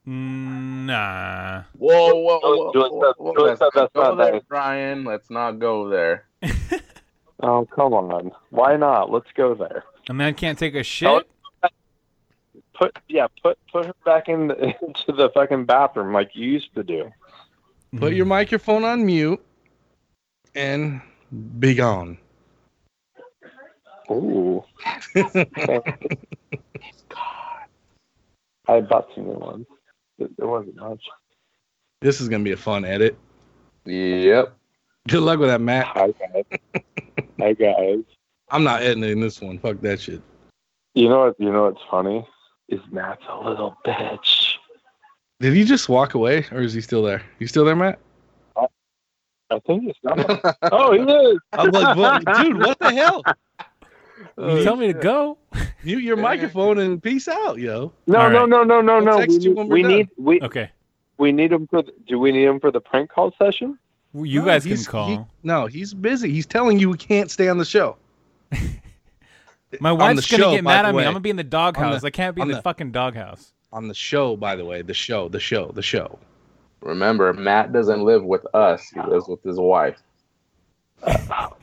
[0.05, 1.63] Mm, Nah.
[1.77, 3.33] Whoa, whoa, whoa, Julie whoa, said- whoa.
[3.33, 4.41] Julie Let's said not that's go not there, nice.
[4.49, 5.03] Brian.
[5.05, 6.25] Let's not go there.
[7.45, 8.31] Oh, come on.
[8.51, 9.11] Why not?
[9.11, 9.83] Let's go there.
[10.09, 11.27] A man can't take a shit.
[12.73, 16.73] Put yeah, put put her back in the, into the fucking bathroom like you used
[16.75, 17.11] to do.
[17.97, 19.43] Put your microphone on mute
[20.55, 21.01] and
[21.59, 22.17] be gone.
[24.09, 24.63] Ooh.
[28.67, 29.67] I bought some new ones.
[30.17, 31.03] There wasn't much.
[32.01, 33.17] This is gonna be a fun edit.
[33.85, 34.55] Yep.
[35.07, 35.95] Good luck with that, Matt.
[35.95, 36.43] Okay.
[37.39, 38.03] Hi guys.
[38.49, 39.59] I'm not editing this one.
[39.59, 40.21] Fuck that shit.
[40.95, 41.35] You know what?
[41.39, 42.25] You know what's funny?
[42.69, 44.53] Is Matt's a little bitch.
[45.39, 47.21] Did he just walk away, or is he still there?
[47.39, 47.99] You still there, Matt?
[48.57, 50.57] I think he's not.
[50.71, 51.39] oh, he is.
[51.53, 53.21] I'm like, well, dude, what the hell?
[54.17, 55.37] You oh, tell me to go.
[55.83, 57.91] Mute your microphone and peace out, yo.
[58.07, 59.17] No, All no, no, no, no, no.
[59.17, 59.91] We, you need- when we're we done.
[59.91, 60.71] need we Okay.
[61.17, 61.83] we need him for.
[61.83, 63.77] The, do we need him for the prank call session?
[64.13, 65.07] Well, You No, guys can call.
[65.07, 66.31] he- no, he's busy.
[66.31, 67.97] He's telling you we can't stay on the show.
[69.81, 71.01] My wife's gonna show, get mad the at me.
[71.01, 72.01] I'm gonna be in the On doghouse.
[72.01, 73.53] the- I can't be in the, the- fucking doghouse.
[73.71, 76.19] On the show, by the way, the show, the show, the show.
[76.81, 78.87] Remember, Matt doesn't live with us.
[78.93, 79.97] He lives with his wife.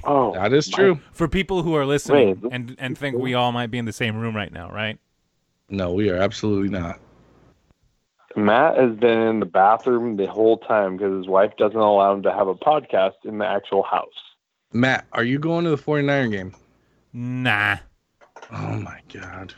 [0.05, 0.99] Oh, That is true.
[1.13, 2.53] For people who are listening Wait.
[2.53, 4.99] and and think we all might be in the same room right now, right?
[5.69, 6.99] No, we are absolutely not.
[8.35, 12.23] Matt has been in the bathroom the whole time because his wife doesn't allow him
[12.23, 14.09] to have a podcast in the actual house.
[14.73, 16.55] Matt, are you going to the 49er game?
[17.13, 17.77] Nah.
[18.53, 19.55] Oh my god.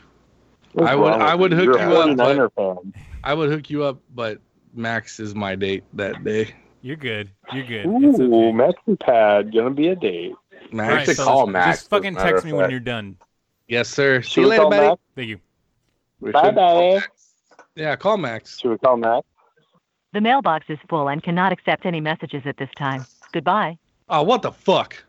[0.73, 1.57] What's I would- I would you?
[1.57, 2.93] hook You're you up, 49er.
[3.23, 4.39] I would hook you up, but
[4.73, 6.53] Max is my date that day.
[6.81, 7.29] You're good.
[7.53, 7.85] You're good.
[7.85, 8.51] It's Ooh, okay.
[8.51, 10.33] Mexican pad, gonna be a date.
[10.71, 12.57] Max, right, should so call just- Max, Just fucking as a matter text of me
[12.57, 13.17] when you're done.
[13.67, 14.21] yes, sir.
[14.21, 14.87] See Should you later, buddy.
[14.87, 15.01] Max?
[15.15, 15.39] Thank you.
[16.19, 17.01] We Bye, should call bye.
[17.75, 18.59] Yeah, call Max.
[18.59, 19.25] Should we call Max?
[20.13, 23.05] The mailbox is full and cannot accept any messages at this time.
[23.31, 23.77] Goodbye.
[24.09, 25.03] Oh, what the fuck?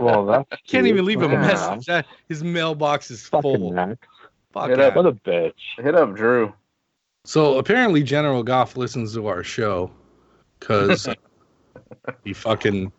[0.00, 1.40] Well, that's Can't even leave a Yeah.
[1.40, 1.86] message.
[1.86, 3.72] That, his mailbox is fucking full.
[3.72, 3.98] Max.
[4.52, 4.96] Fuck Hit up.
[4.96, 5.52] What a bitch.
[5.78, 6.52] Hit up Drew.
[7.24, 9.90] So apparently, General Goff listens to our show
[10.60, 11.08] because
[12.24, 12.90] he fucking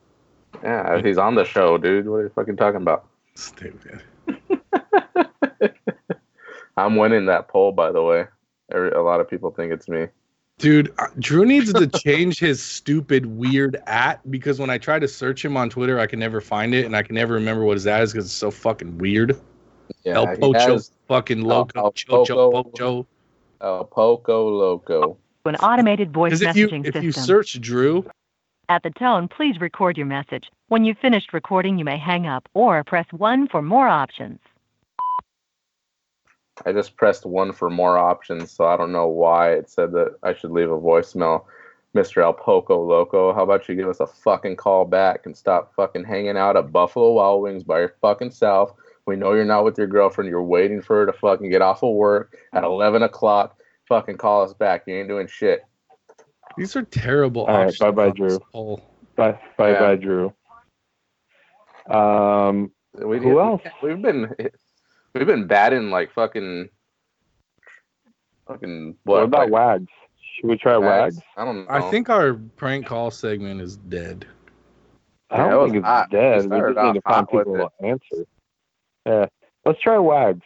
[0.64, 2.08] Yeah, he's on the show, dude.
[2.08, 3.06] What are you fucking talking about?
[3.36, 4.02] stupid.
[6.78, 8.26] I'm winning that poll, by the way.
[8.74, 10.08] A lot of people think it's me.
[10.60, 15.08] Dude, uh, Drew needs to change his stupid weird at because when I try to
[15.08, 17.76] search him on Twitter, I can never find it and I can never remember what
[17.76, 19.40] his at is because it's so fucking weird.
[20.04, 22.64] Yeah, El Pocho, has fucking loco, El chocho, Poco.
[22.64, 23.08] pocho.
[23.62, 25.18] El Poco Loco.
[25.46, 27.04] An automated voice Because if you messaging if system.
[27.04, 28.06] you search Drew,
[28.68, 30.50] At the tone, please record your message.
[30.68, 34.40] When you've finished recording, you may hang up or press 1 for more options.
[36.66, 40.16] I just pressed one for more options, so I don't know why it said that
[40.24, 41.46] I should leave a voicemail.
[41.96, 42.22] Mr.
[42.22, 46.04] El Poco Loco, how about you give us a fucking call back and stop fucking
[46.04, 48.74] hanging out at Buffalo Wild Wings by your fucking self?
[49.06, 50.30] We know you're not with your girlfriend.
[50.30, 53.58] You're waiting for her to fucking get off of work at 11 o'clock.
[53.88, 54.84] Fucking call us back.
[54.86, 55.64] You ain't doing shit.
[56.58, 57.80] these are terrible All right, options.
[57.80, 58.40] bye-bye, Drew.
[59.16, 59.80] Bye, bye, Yeah.
[59.80, 60.34] bye, Drew.
[61.90, 63.62] Um, We, Who else?
[63.82, 64.34] We've been
[65.18, 66.70] we've been batting like fucking
[68.48, 69.92] fucking what, what, about like Wags?
[70.36, 71.20] Should we try Wags?
[71.36, 71.66] I don't know.
[71.70, 74.26] I think our prank call segment is dead.
[75.30, 76.14] I Yeah, it don't was think it's hot.
[76.14, 76.52] It dead.
[76.52, 78.26] We just need to find people to answer.
[79.06, 79.26] Yeah,
[79.66, 80.46] let's try Wags.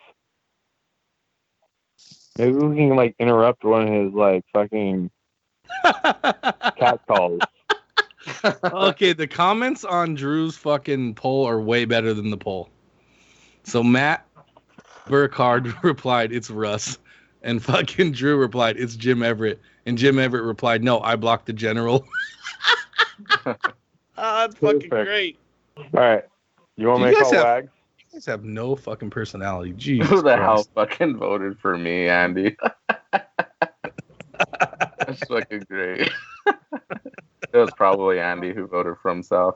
[2.37, 5.11] Maybe we can like interrupt one of his like fucking
[5.83, 7.41] cat calls.
[8.63, 12.69] okay, the comments on Drew's fucking poll are way better than the poll.
[13.63, 14.25] So Matt
[15.07, 16.97] Burkhardt replied, "It's Russ,"
[17.41, 21.53] and fucking Drew replied, "It's Jim Everett," and Jim Everett replied, "No, I blocked the
[21.53, 22.05] general."
[24.23, 25.37] Ah, that's fucking great.
[25.77, 26.23] All right,
[26.75, 27.69] you want me to guys call have- Wags?
[27.99, 29.73] You guys have no fucking personality.
[29.77, 32.55] Jesus Who the hell fucking voted for me, Andy?
[33.11, 33.23] That's
[35.27, 36.11] fucking great.
[36.45, 39.55] it was probably Andy who voted for himself.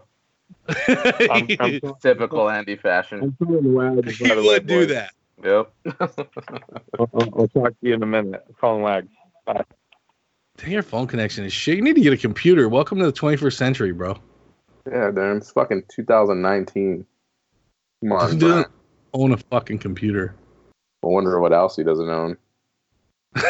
[0.87, 3.19] I'm, I'm, Typical Andy fashion.
[3.21, 4.17] I'm calling Wags.
[4.17, 4.87] he by the way, would do boys.
[4.95, 5.11] that.
[5.43, 5.71] Yep.
[5.99, 6.09] I'll,
[6.99, 8.43] I'll- I'll talk to you in a minute.
[8.47, 9.09] I'm calling Wags.
[10.57, 11.75] Dang, your phone connection is shit.
[11.75, 12.69] You need to get a computer.
[12.69, 14.17] Welcome to the 21st century, bro.
[14.89, 15.38] yeah, damn.
[15.38, 17.05] It's fucking 2019.
[18.01, 18.67] Come Who on, doesn't
[19.13, 20.33] own a fucking computer?
[21.03, 22.38] I wonder what else he doesn't own.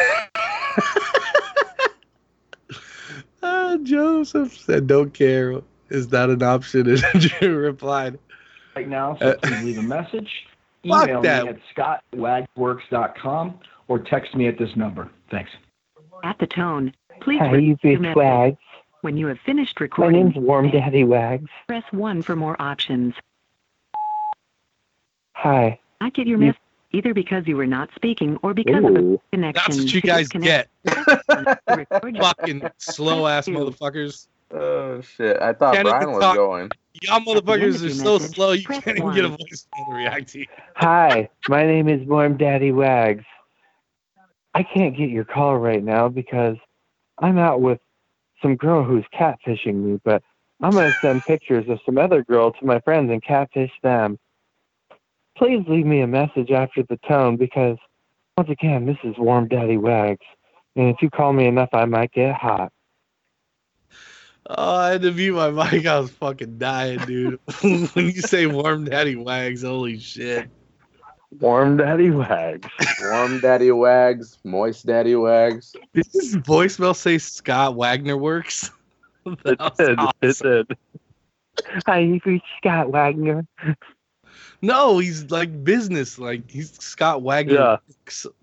[3.47, 5.61] Ah, Joseph said, "Don't care.
[5.89, 8.17] Is that an option?" And Drew replied,
[8.75, 10.31] right now, so Uh, please leave a message.
[10.87, 11.43] Fuck Email that.
[11.45, 11.59] me at
[12.13, 15.09] scottwagworks.com or text me at this number.
[15.31, 15.51] Thanks.
[16.23, 18.15] At the tone, please Hi, record you've your reached message.
[18.15, 18.57] Wags.
[19.01, 21.49] When you have finished recording, My recording, name's Warm Daddy Wags.
[21.67, 23.13] press 1 for more options.
[25.33, 25.79] Hi.
[26.01, 26.61] I get your You- message
[26.91, 29.53] either because you were not speaking or because of a connection.
[29.53, 31.05] "That's what you guys disconnect, get,
[31.67, 34.27] press one to fucking slow ass motherfuckers.
[34.51, 35.41] Oh, shit.
[35.41, 36.35] I thought Can't Brian was talk.
[36.35, 36.71] going.
[37.01, 38.51] Y'all motherfuckers are so message, slow.
[38.53, 39.37] You press can't even get a one.
[39.37, 41.29] voice to react to you." Hi.
[41.47, 43.25] My name is Warm Daddy Wags.
[44.53, 46.55] I can't get your call right now because
[47.19, 47.79] I'm out with
[48.41, 50.23] some girl who's catfishing me, but
[50.61, 54.17] I'm going to send pictures of some other girl to my friends and catfish them.
[55.37, 57.77] Please leave me a message after the tone because,
[58.37, 60.25] once again, this is Warm Daddy Wags.
[60.77, 62.71] And if you call me enough, I might get hot.
[64.47, 65.85] Oh, I had to mute my mic.
[65.85, 67.39] I was fucking dying, dude.
[67.61, 70.49] when you say warm daddy wags, holy shit.
[71.39, 72.67] Warm Daddy Wags.
[73.01, 75.75] Warm Daddy Wags, Moist Daddy Wags.
[75.93, 78.71] Did this voicemail say Scott Wagner Works?
[79.43, 79.99] It did.
[80.21, 80.77] It did.
[81.87, 83.47] Hi, you reached Scott Wagner.
[84.61, 86.19] No, he's like business.
[86.19, 87.53] Like he's Scott Wagner.
[87.53, 87.77] Yeah.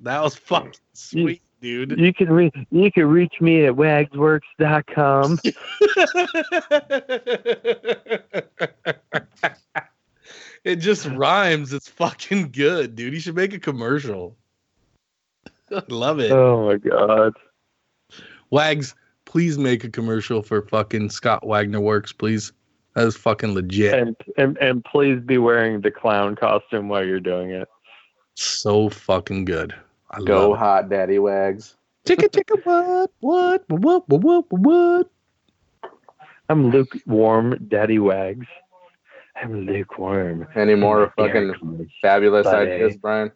[0.00, 1.98] That was fucking sweet, dude.
[1.98, 5.38] You can re- you can reach me at wagsworks.com.
[10.64, 11.72] it just rhymes.
[11.72, 13.14] It's fucking good, dude.
[13.14, 14.36] You should make a commercial.
[15.74, 16.30] I love it.
[16.32, 17.32] Oh my god.
[18.50, 18.94] Wags,
[19.24, 22.52] please make a commercial for fucking Scott Wagner Works, please.
[22.94, 23.94] That is fucking legit.
[23.94, 27.66] And, and and please be wearing the clown costume while you're doing it.
[28.34, 29.74] so fucking good.
[30.12, 31.76] I Go love hot, Daddy Wags.
[32.04, 32.18] it.
[32.18, 35.10] Chicka chicka what what what what what what.
[36.48, 38.46] I'm lukewarm Daddy Wags.
[39.36, 40.46] I'm lukewarm.
[40.54, 42.70] Any more fucking fabulous Buddy.
[42.72, 43.32] ideas, Brian?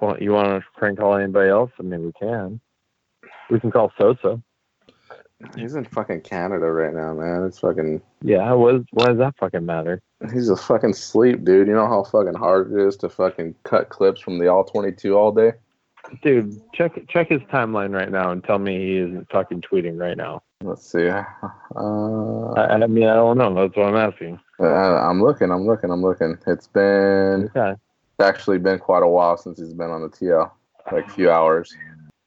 [0.00, 1.70] Well, you want to prank call anybody else?
[1.78, 2.60] I mean, we can.
[3.50, 4.40] We can call Sosa.
[5.56, 7.44] He's in fucking Canada right now, man.
[7.44, 8.00] It's fucking.
[8.22, 10.00] Yeah, what, is- what does that fucking matter?
[10.32, 11.68] He's a fucking sleep, dude.
[11.68, 15.14] You know how fucking hard it is to fucking cut clips from the All 22
[15.16, 15.52] all day?
[16.22, 20.16] Dude, check check his timeline right now and tell me he isn't fucking tweeting right
[20.16, 20.42] now.
[20.62, 21.08] Let's see.
[21.08, 23.54] Uh, I, I mean, I don't know.
[23.54, 24.38] That's what I'm asking.
[24.60, 26.38] uh, I'm looking, I'm looking, I'm looking.
[26.46, 27.50] It's been.
[27.54, 27.72] Okay.
[27.72, 30.50] It's actually been quite a while since he's been on the TL.
[30.92, 31.74] Like a few hours.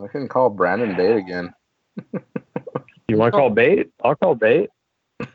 [0.04, 1.54] I can call Brandon Bate again.
[3.08, 3.90] You want to call Bate?
[4.04, 4.70] I'll call Bate.
[5.22, 5.28] All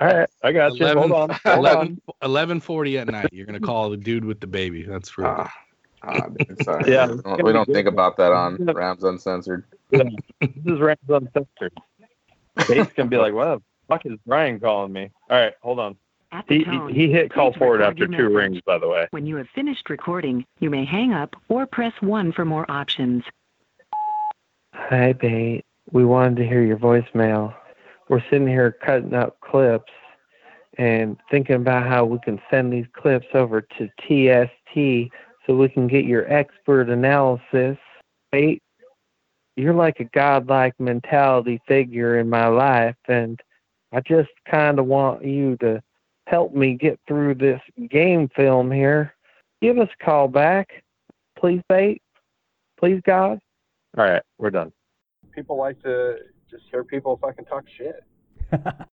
[0.00, 0.86] right, I got you.
[0.86, 1.30] Hold on.
[1.44, 3.28] Hold 11, 1140 at night.
[3.32, 4.82] You're gonna call the dude with the baby.
[4.82, 5.48] That's for
[6.02, 6.92] Ah, dude, sorry.
[6.92, 7.06] Yeah.
[7.10, 9.64] We don't, we don't think about that on Rams Uncensored.
[9.94, 10.16] on.
[10.40, 11.72] This is Rams Uncensored.
[12.68, 15.10] Bates can be like, what the fuck is Brian calling me?
[15.30, 15.96] All right, hold on.
[16.32, 18.32] At the He, tone, he, he hit call forward after two message.
[18.32, 19.06] rings, by the way.
[19.10, 23.22] When you have finished recording, you may hang up or press 1 for more options.
[24.74, 25.64] Hi, Bate.
[25.92, 27.54] We wanted to hear your voicemail.
[28.08, 29.92] We're sitting here cutting up clips
[30.78, 35.10] and thinking about how we can send these clips over to TST
[35.46, 37.78] so we can get your expert analysis.
[38.32, 38.62] Bate,
[39.56, 43.40] you're like a godlike mentality figure in my life, and
[43.92, 45.82] I just kind of want you to
[46.26, 49.14] help me get through this game film here.
[49.62, 50.82] Give us a call back,
[51.38, 52.02] please, Bate.
[52.78, 53.38] Please, God.
[53.96, 54.72] All right, we're done.
[55.34, 56.18] people like to
[56.50, 58.04] just hear people fucking talk shit.